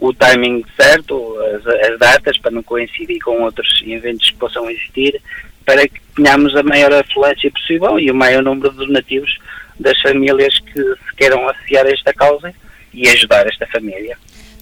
o 0.00 0.12
timing 0.12 0.64
certo, 0.76 1.38
as, 1.54 1.66
as, 1.88 1.98
datas, 2.00 2.36
para 2.38 2.50
não 2.50 2.64
coincidir 2.64 3.20
com 3.20 3.42
outros 3.42 3.80
eventos 3.86 4.28
que 4.28 4.38
possam 4.38 4.68
existir, 4.68 5.22
para 5.64 5.86
que 5.86 6.00
tenhamos 6.16 6.56
a 6.56 6.64
maior 6.64 6.92
afluência 6.92 7.48
possível 7.48 8.00
e 8.00 8.10
o 8.10 8.14
maior 8.14 8.42
número 8.42 8.70
de 8.70 8.78
donativos 8.78 9.38
das 9.78 10.00
famílias 10.00 10.58
que 10.60 10.80
se 10.80 11.16
queiram 11.16 11.48
associar 11.48 11.86
a 11.86 11.90
esta 11.90 12.12
causa 12.12 12.52
e 12.92 13.08
ajudar 13.08 13.46
esta 13.46 13.66
família. 13.66 14.16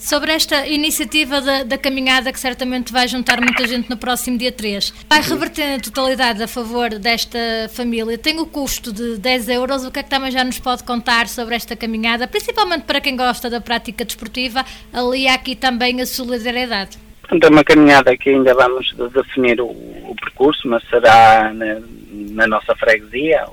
Sobre 0.05 0.33
esta 0.33 0.67
iniciativa 0.67 1.41
da, 1.41 1.63
da, 1.63 1.79
caminhada, 1.79 2.31
que 2.31 2.39
certamente 2.39 2.93
vai 2.93 3.09
juntar 3.09 3.41
muita 3.41 3.67
gente 3.67 3.89
no 3.89 3.97
próximo 3.97 4.37
dia 4.37 4.53
3, 4.53 4.93
vai 5.09 5.23
reverter 5.23 5.67
na 5.67 5.79
totalidade 5.79 6.43
a 6.43 6.47
favor 6.47 6.91
desta 6.99 7.39
família. 7.73 8.19
Tem 8.19 8.39
o 8.39 8.45
custo 8.45 8.93
de 8.93 9.17
10 9.17 9.49
euros. 9.49 9.83
O 9.83 9.91
que 9.91 10.01
é 10.01 10.03
que 10.03 10.11
também 10.11 10.31
já 10.31 10.45
nos 10.45 10.59
pode 10.59 10.85
contar 10.85 11.27
sobre 11.27 11.55
esta 11.55 11.75
caminhada, 11.75 12.29
principalmente 12.29 12.83
para 12.83 13.01
quem 13.01 13.17
gosta 13.17 13.49
da 13.49 13.63
prática 13.63 14.05
desportiva? 14.05 14.63
Ali 14.93 15.27
há 15.27 15.35
aqui 15.35 15.57
também 15.57 15.99
a 16.03 16.05
solidariedade. 16.05 16.99
Portanto, 17.23 17.45
é 17.45 17.49
uma 17.49 17.65
caminhada 17.65 18.15
que 18.15 18.29
ainda 18.29 18.53
vamos 18.53 18.95
definir 19.15 19.59
o, 19.59 19.69
o 19.69 20.15
percurso, 20.21 20.69
mas 20.69 20.87
será 20.91 21.51
na, 21.55 21.81
na 22.11 22.47
nossa 22.47 22.77
freguesia, 22.77 23.47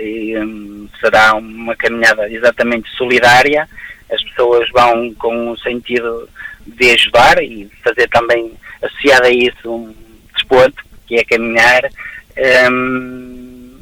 e 0.00 0.36
um, 0.38 0.88
será 1.00 1.34
uma 1.34 1.74
caminhada 1.76 2.30
exatamente 2.30 2.88
solidária. 2.90 3.68
As 4.10 4.22
pessoas 4.24 4.68
vão 4.70 5.12
com 5.14 5.50
o 5.50 5.58
sentido 5.58 6.28
de 6.66 6.90
ajudar 6.90 7.42
e 7.42 7.70
fazer 7.82 8.08
também 8.08 8.52
associado 8.82 9.26
a 9.26 9.30
isso 9.30 9.70
um 9.70 9.94
desporto, 10.34 10.84
que 11.06 11.16
é 11.16 11.24
caminhar, 11.24 11.90
um, 12.70 13.78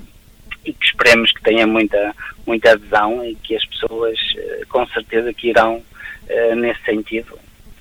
e 0.64 0.72
que 0.72 0.84
esperemos 0.84 1.30
que 1.32 1.42
tenha 1.42 1.66
muita, 1.66 2.14
muita 2.46 2.72
adesão 2.72 3.24
e 3.24 3.34
que 3.36 3.54
as 3.54 3.64
pessoas 3.64 4.18
eh, 4.36 4.62
com 4.68 4.84
certeza 4.88 5.32
que 5.32 5.50
irão 5.50 5.76
uh, 5.76 6.54
nesse 6.56 6.82
sentido 6.84 7.38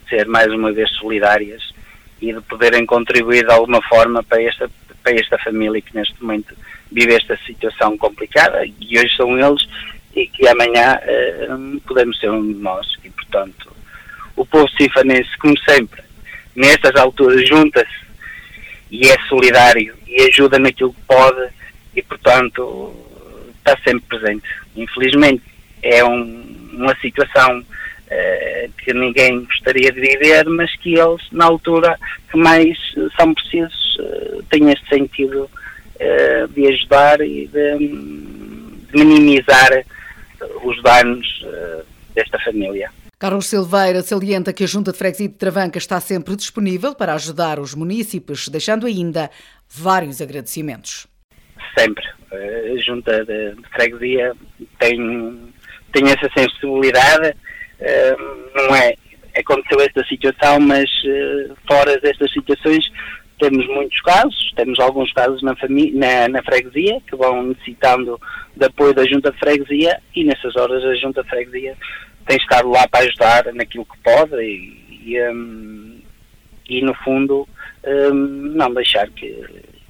ser 0.08 0.28
mais 0.28 0.52
uma 0.54 0.72
vez 0.72 0.92
solidárias 0.92 1.74
e 2.22 2.32
de 2.32 2.42
poderem 2.42 2.86
contribuir 2.86 3.46
de 3.46 3.52
alguma 3.52 3.82
forma 3.82 4.24
para 4.24 4.42
esta, 4.42 4.70
para 5.04 5.14
esta 5.14 5.38
família 5.40 5.82
que 5.82 5.96
neste 5.96 6.22
momento 6.22 6.56
vive 6.92 7.16
esta 7.16 7.38
situação 7.46 7.98
complicada 7.98 8.66
e 8.66 8.98
hoje 8.98 9.16
são 9.16 9.38
eles 9.38 9.68
e 10.16 10.28
que 10.28 10.48
amanhã 10.48 10.98
uh, 10.98 11.82
podemos 11.82 12.18
ser 12.20 12.32
um 12.32 12.54
de 12.54 12.60
nós. 12.60 12.88
E 13.04 13.10
portanto 13.10 13.74
o 14.36 14.46
povo 14.46 14.70
cifanense 14.78 15.38
como 15.38 15.58
sempre 15.60 16.02
nestas 16.56 16.96
alturas 16.96 17.48
junta-se 17.48 18.06
e 18.90 19.08
é 19.08 19.18
solidário 19.28 19.96
e 20.08 20.22
ajuda 20.24 20.60
naquilo 20.60 20.94
que 20.94 21.02
pode 21.02 21.50
e 21.96 22.02
portanto 22.02 22.94
está 23.58 23.78
sempre 23.84 24.06
presente. 24.08 24.48
Infelizmente 24.76 25.44
é 25.82 26.04
um, 26.04 26.70
uma 26.74 26.96
situação 26.98 27.60
uh, 27.60 28.72
que 28.78 28.94
ninguém 28.94 29.44
gostaria 29.44 29.92
de 29.92 30.00
viver 30.00 30.46
mas 30.50 30.74
que 30.78 30.98
eles 30.98 31.22
na 31.32 31.46
altura 31.46 32.00
que 32.32 32.38
mais 32.38 32.78
são 33.18 33.34
precisos 33.34 33.98
uh, 34.00 34.44
têm 34.50 34.72
este 34.72 34.88
sentido 34.88 35.50
eh, 36.00 36.48
de 36.50 36.68
ajudar 36.68 37.22
e 37.22 37.48
de, 37.48 37.78
de 37.78 39.06
minimizar 39.06 39.72
os 40.64 40.84
danos 40.84 41.26
eh, 41.46 41.84
desta 42.14 42.38
família. 42.39 42.91
Carlos 43.18 43.46
Silveira 43.46 44.02
salienta 44.02 44.52
que 44.52 44.66
a 44.66 44.68
Junta 44.68 44.91
de 44.91 44.98
Freguesia 44.98 45.30
de 45.30 45.36
Travanca 45.36 45.78
está 45.78 46.02
sempre 46.02 46.36
disponível 46.36 46.93
para 46.93 47.14
ajudar 47.14 47.60
os 47.60 47.74
municípios, 47.74 48.50
deixando 48.50 48.86
ainda 48.86 49.30
vários 49.70 50.22
agradecimentos. 50.22 51.08
Sempre. 51.78 52.04
Eh, 52.32 52.74
a 52.76 52.82
Junta 52.82 53.24
de 53.24 53.56
Freguesia 53.74 54.34
tem, 54.80 55.54
tem 55.93 56.04
essa 56.08 56.30
sensibilidade, 56.38 57.36
não 58.54 58.76
é 58.76 58.96
aconteceu 59.38 59.82
esta 59.82 60.04
situação, 60.06 60.60
mas 60.62 60.89
fora 61.68 62.00
destas 62.00 62.32
situações 62.32 62.89
temos 63.40 63.68
muitos 63.68 64.00
casos, 64.02 64.54
temos 64.56 64.80
alguns 64.80 65.12
casos 65.14 65.42
na, 65.42 65.56
na, 65.94 66.28
na, 66.30 66.44
freguesia 66.44 67.02
que 67.02 67.16
vão 67.16 67.44
necessitando 67.44 68.20
de 68.56 68.66
apoio 68.66 68.94
da 68.94 69.06
Junta 69.06 69.32
de 69.32 69.40
Freguesia 69.40 70.00
e 70.16 70.24
nessas 70.24 70.56
horas 70.56 70.84
a 70.84 70.96
Junta 70.96 71.22
de 71.24 71.30
Freguesia 71.30 71.76
tem 72.26 72.38
estado 72.38 72.70
lá 72.70 72.88
para 72.88 73.06
ajudar 73.06 73.54
naquilo 73.54 73.86
que 73.86 73.98
pode 74.00 74.36
e, 74.42 75.12
e, 75.12 75.30
um, 75.30 76.00
e 76.70 76.82
no 76.82 76.94
fundo 76.96 77.48
um, 77.86 78.14
não 78.14 78.74
deixar 78.74 79.08
que, 79.10 79.30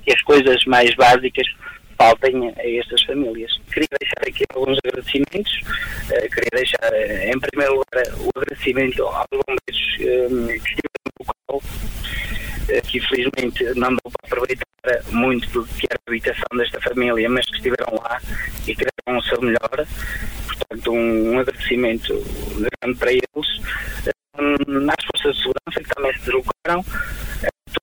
que, 0.03 0.13
as 0.13 0.21
coisas 0.23 0.63
mais 0.65 0.93
básicas 0.95 1.47
faltem 1.97 2.53
a 2.57 2.79
estas 2.79 3.01
famílias. 3.03 3.51
Queria 3.71 3.87
deixar 3.99 4.27
aqui 4.27 4.43
alguns 4.53 4.77
agradecimentos, 4.85 5.61
uh, 6.05 6.29
queria 6.29 6.49
deixar 6.53 6.91
uh, 6.91 7.33
em 7.33 7.39
primeiro 7.39 7.73
lugar 7.73 8.13
o 8.19 8.29
agradecimento 8.35 9.03
aos 9.03 9.25
bombeiros 9.31 10.31
um, 10.31 10.47
que 10.47 10.69
estiveram 10.69 11.05
no 11.19 11.25
local 11.25 11.61
eh, 12.67 12.81
que 12.81 12.97
infelizmente 12.97 13.63
não 13.75 13.89
deu 13.89 14.11
para 14.11 14.27
aproveitar 14.27 14.65
muito 15.11 15.47
do 15.49 15.65
que 15.65 15.87
era 15.89 15.99
a 16.07 16.09
habitação 16.09 16.57
desta 16.57 16.81
família, 16.81 17.29
mas 17.29 17.45
que 17.45 17.57
estiveram 17.57 17.95
lá 17.95 18.19
e 18.67 18.75
que 18.75 18.85
deram 18.85 19.19
o 19.19 19.23
seu 19.23 19.41
melhor. 19.41 19.87
Portanto, 20.47 20.91
um, 20.91 21.33
um 21.33 21.39
agradecimento 21.39 22.13
grande 22.55 22.97
para 22.97 23.11
eles. 23.11 23.25
um, 24.39 24.89
às 24.89 25.05
forças 25.05 25.35
de 25.35 25.43
segurança 25.43 25.83
que 25.83 25.95
também 25.95 26.13
se 26.13 26.19
deslocaram, 26.25 26.85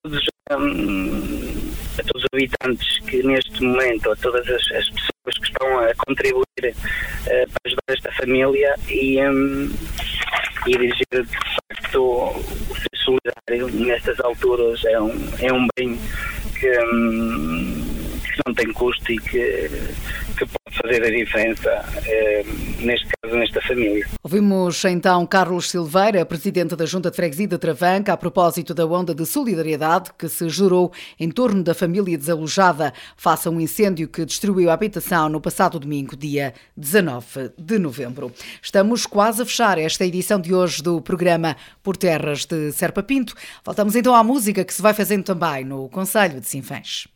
todos, 0.02 0.24
um, 0.50 1.71
a 1.98 2.02
todos 2.04 2.22
os 2.22 2.28
habitantes 2.32 2.98
que 3.00 3.22
neste 3.22 3.62
momento, 3.62 4.10
a 4.10 4.16
todas 4.16 4.48
as, 4.48 4.62
as 4.72 4.88
pessoas 4.90 5.38
que 5.40 5.46
estão 5.46 5.78
a 5.78 5.94
contribuir 6.06 6.44
uh, 6.64 7.24
para 7.24 7.60
ajudar 7.66 7.82
esta 7.88 8.12
família 8.12 8.74
e, 8.88 9.20
um, 9.22 9.70
e 10.66 10.70
dirigir 10.70 11.06
de 11.10 11.24
facto 11.24 12.34
ser 12.74 12.96
solidário 12.96 13.68
nestas 13.84 14.18
alturas 14.20 14.84
é 14.84 15.00
um, 15.00 15.12
é 15.38 15.52
um 15.52 15.66
bem 15.76 15.98
que, 16.58 16.70
que 16.70 18.40
não 18.46 18.54
tem 18.54 18.72
custo 18.72 19.12
e 19.12 19.18
que, 19.18 19.68
que 20.38 20.46
fazer 20.72 21.02
a 21.02 21.10
diferença, 21.10 21.84
eh, 22.06 22.44
neste 22.80 23.08
caso, 23.20 23.36
nesta 23.36 23.60
família. 23.62 24.06
Ouvimos 24.22 24.84
então 24.84 25.26
Carlos 25.26 25.70
Silveira, 25.70 26.24
presidente 26.24 26.74
da 26.74 26.86
Junta 26.86 27.10
de 27.10 27.16
Freguesia 27.16 27.46
de 27.46 27.58
Travanca, 27.58 28.12
a 28.12 28.16
propósito 28.16 28.72
da 28.72 28.86
onda 28.86 29.14
de 29.14 29.26
solidariedade 29.26 30.10
que 30.18 30.28
se 30.28 30.48
jurou 30.48 30.92
em 31.18 31.30
torno 31.30 31.62
da 31.62 31.74
família 31.74 32.16
desalojada 32.16 32.92
face 33.16 33.48
a 33.48 33.50
um 33.50 33.60
incêndio 33.60 34.08
que 34.08 34.24
destruiu 34.24 34.70
a 34.70 34.74
habitação 34.74 35.28
no 35.28 35.40
passado 35.40 35.78
domingo, 35.78 36.16
dia 36.16 36.54
19 36.76 37.52
de 37.58 37.78
novembro. 37.78 38.32
Estamos 38.62 39.06
quase 39.06 39.42
a 39.42 39.46
fechar 39.46 39.78
esta 39.78 40.04
edição 40.04 40.40
de 40.40 40.54
hoje 40.54 40.82
do 40.82 41.00
programa 41.00 41.56
Por 41.82 41.96
Terras 41.96 42.44
de 42.44 42.72
Serpa 42.72 43.02
Pinto. 43.02 43.34
Voltamos 43.64 43.94
então 43.94 44.14
à 44.14 44.24
música 44.24 44.64
que 44.64 44.72
se 44.72 44.82
vai 44.82 44.94
fazendo 44.94 45.24
também 45.24 45.64
no 45.64 45.88
Conselho 45.88 46.40
de 46.40 46.46
Sinfãs. 46.46 47.06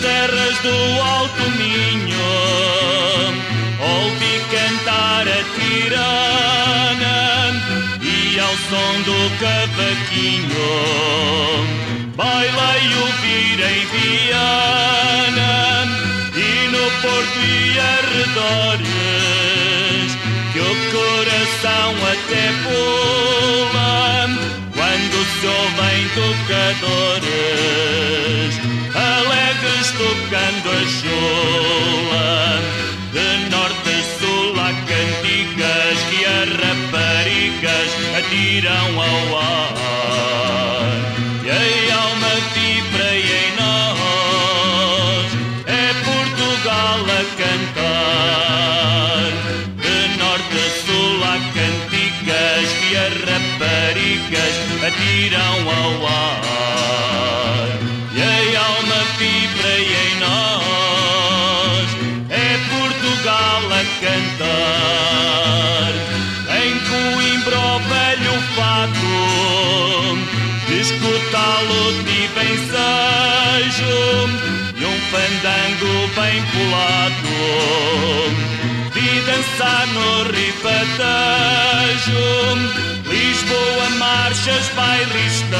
Terras 0.00 0.58
do 0.60 1.02
Alto 1.02 1.50
Minho, 1.58 2.16
ouvi 3.80 4.40
cantar 4.50 5.28
a 5.28 5.44
tirana 5.54 7.18
e 8.02 8.40
ao 8.40 8.56
som 8.68 9.02
do 9.02 9.30
cavaquinho, 9.38 10.70
bailei 12.16 12.94
o 12.94 13.06
virei 13.20 13.84
Viana 13.92 15.54
e 16.34 16.68
no 16.68 16.84
Porto 17.02 17.40
e 17.44 17.78
arredores, 17.94 18.88
que 20.52 20.60
o 20.60 20.74
coração 20.92 21.90
até 22.12 22.44
pula 22.64 24.02
quando 24.74 25.16
se 25.40 25.46
ouvem 25.46 26.00
tocadores 26.14 28.19
tocando 30.00 30.70
a 30.70 30.82
chula. 30.96 32.60
De 33.12 33.50
norte 33.50 33.90
a 33.90 34.02
sul 34.18 34.58
há 34.58 34.72
cantigas 34.90 35.98
que 36.08 36.20
as 36.24 36.48
raparigas 36.62 37.90
atiram 38.18 39.00
ao 39.00 39.38
ar. 39.38 39.69
Ribatejo, 80.60 82.24
Lisboa 83.08 83.88
marchas 83.98 84.68
bairristas, 84.76 85.50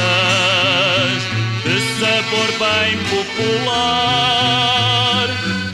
de 1.64 1.76
sabor 1.98 2.50
bem 2.58 2.92
popular. 3.08 4.48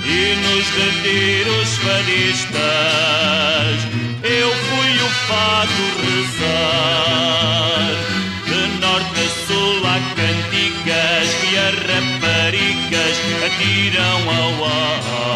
E 0.05 0.35
nos 0.37 0.67
retiros 0.71 1.71
fadistas 1.79 3.77
eu 4.23 4.51
fui 4.55 4.93
o 5.03 5.09
fado 5.27 5.85
rezar. 6.07 7.95
De 8.47 8.61
norte 8.81 9.21
a 9.21 9.23
sul 9.47 9.79
há 9.87 9.99
cantigas 10.15 11.29
que 11.41 11.51
as 11.59 11.75
raparigas 11.89 13.17
atiram 13.45 14.19
ao 14.31 14.53
ar 14.65 15.36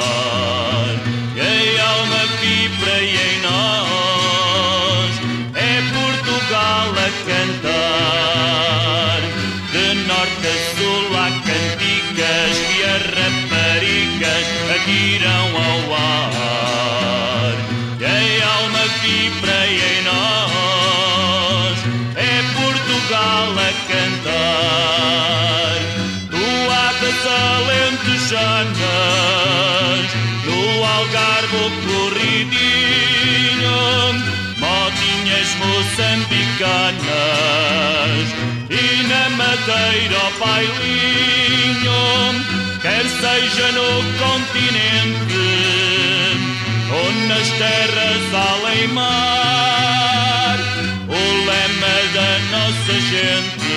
moçambicanas 36.60 38.28
e 38.68 39.02
na 39.08 39.30
madeira 39.30 40.18
o 40.18 40.30
bailinho, 40.38 42.02
quer 42.82 43.04
seja 43.04 43.72
no 43.72 43.88
continente 44.18 45.40
ou 46.92 47.12
nas 47.28 47.48
terras 47.50 48.34
além 48.34 48.88
mar, 48.88 50.58
o 51.08 51.44
lema 51.46 51.96
da 52.14 52.38
nossa 52.50 52.94
gente, 53.00 53.76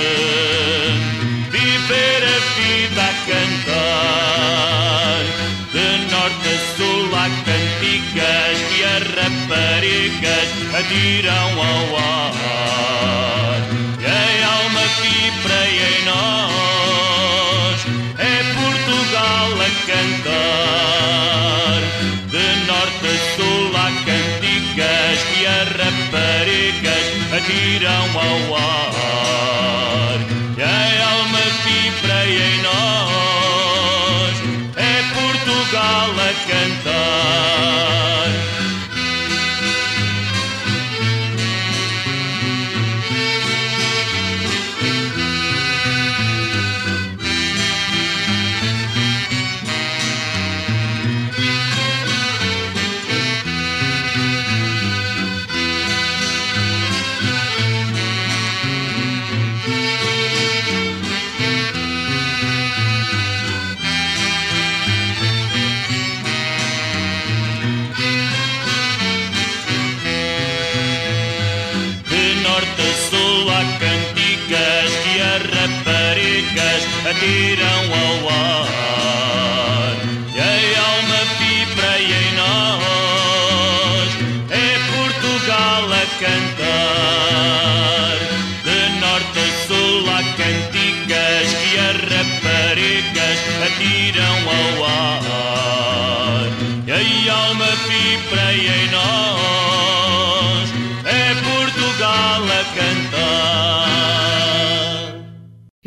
viver 1.50 2.22
a 2.24 2.38
vida 2.60 3.02
a 3.02 3.14
cantar, 3.32 5.24
de 5.72 5.88
norte 6.12 6.48
a 6.50 6.52
sul 6.76 7.04
há 7.16 7.28
cantigas 7.46 8.53
raparigas 9.84 10.50
atiram 10.74 11.50
ao 11.62 11.98
ar. 11.98 12.34
E 14.00 14.06
a 14.06 14.48
alma 14.48 14.86
vibra 15.02 15.62
em 15.70 16.06
nós, 16.06 17.78
é 18.18 18.44
Portugal 18.54 19.50
a 19.60 19.70
cantar. 19.92 21.82
De 22.32 22.48
norte 22.66 23.08
a 23.08 23.18
sul 23.36 23.66
há 23.76 23.88
cantigas 24.06 25.18
que 25.34 25.42
as 25.46 25.68
raparigas 25.70 27.06
atiram 27.34 28.08
ao 28.18 28.56
ar. 28.56 28.73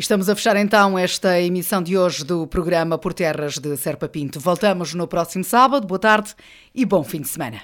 Estamos 0.07 0.29
a 0.29 0.35
fechar 0.37 0.55
então 0.55 0.97
esta 0.97 1.37
emissão 1.41 1.83
de 1.83 1.97
hoje 1.97 2.23
do 2.23 2.47
programa 2.47 2.97
Por 2.97 3.13
Terras 3.13 3.57
de 3.57 3.75
Serpa 3.75 4.07
Pinto. 4.07 4.39
Voltamos 4.39 4.93
no 4.93 5.05
próximo 5.05 5.43
sábado. 5.43 5.85
Boa 5.85 5.99
tarde 5.99 6.33
e 6.73 6.85
bom 6.85 7.03
fim 7.03 7.19
de 7.19 7.27
semana. 7.27 7.59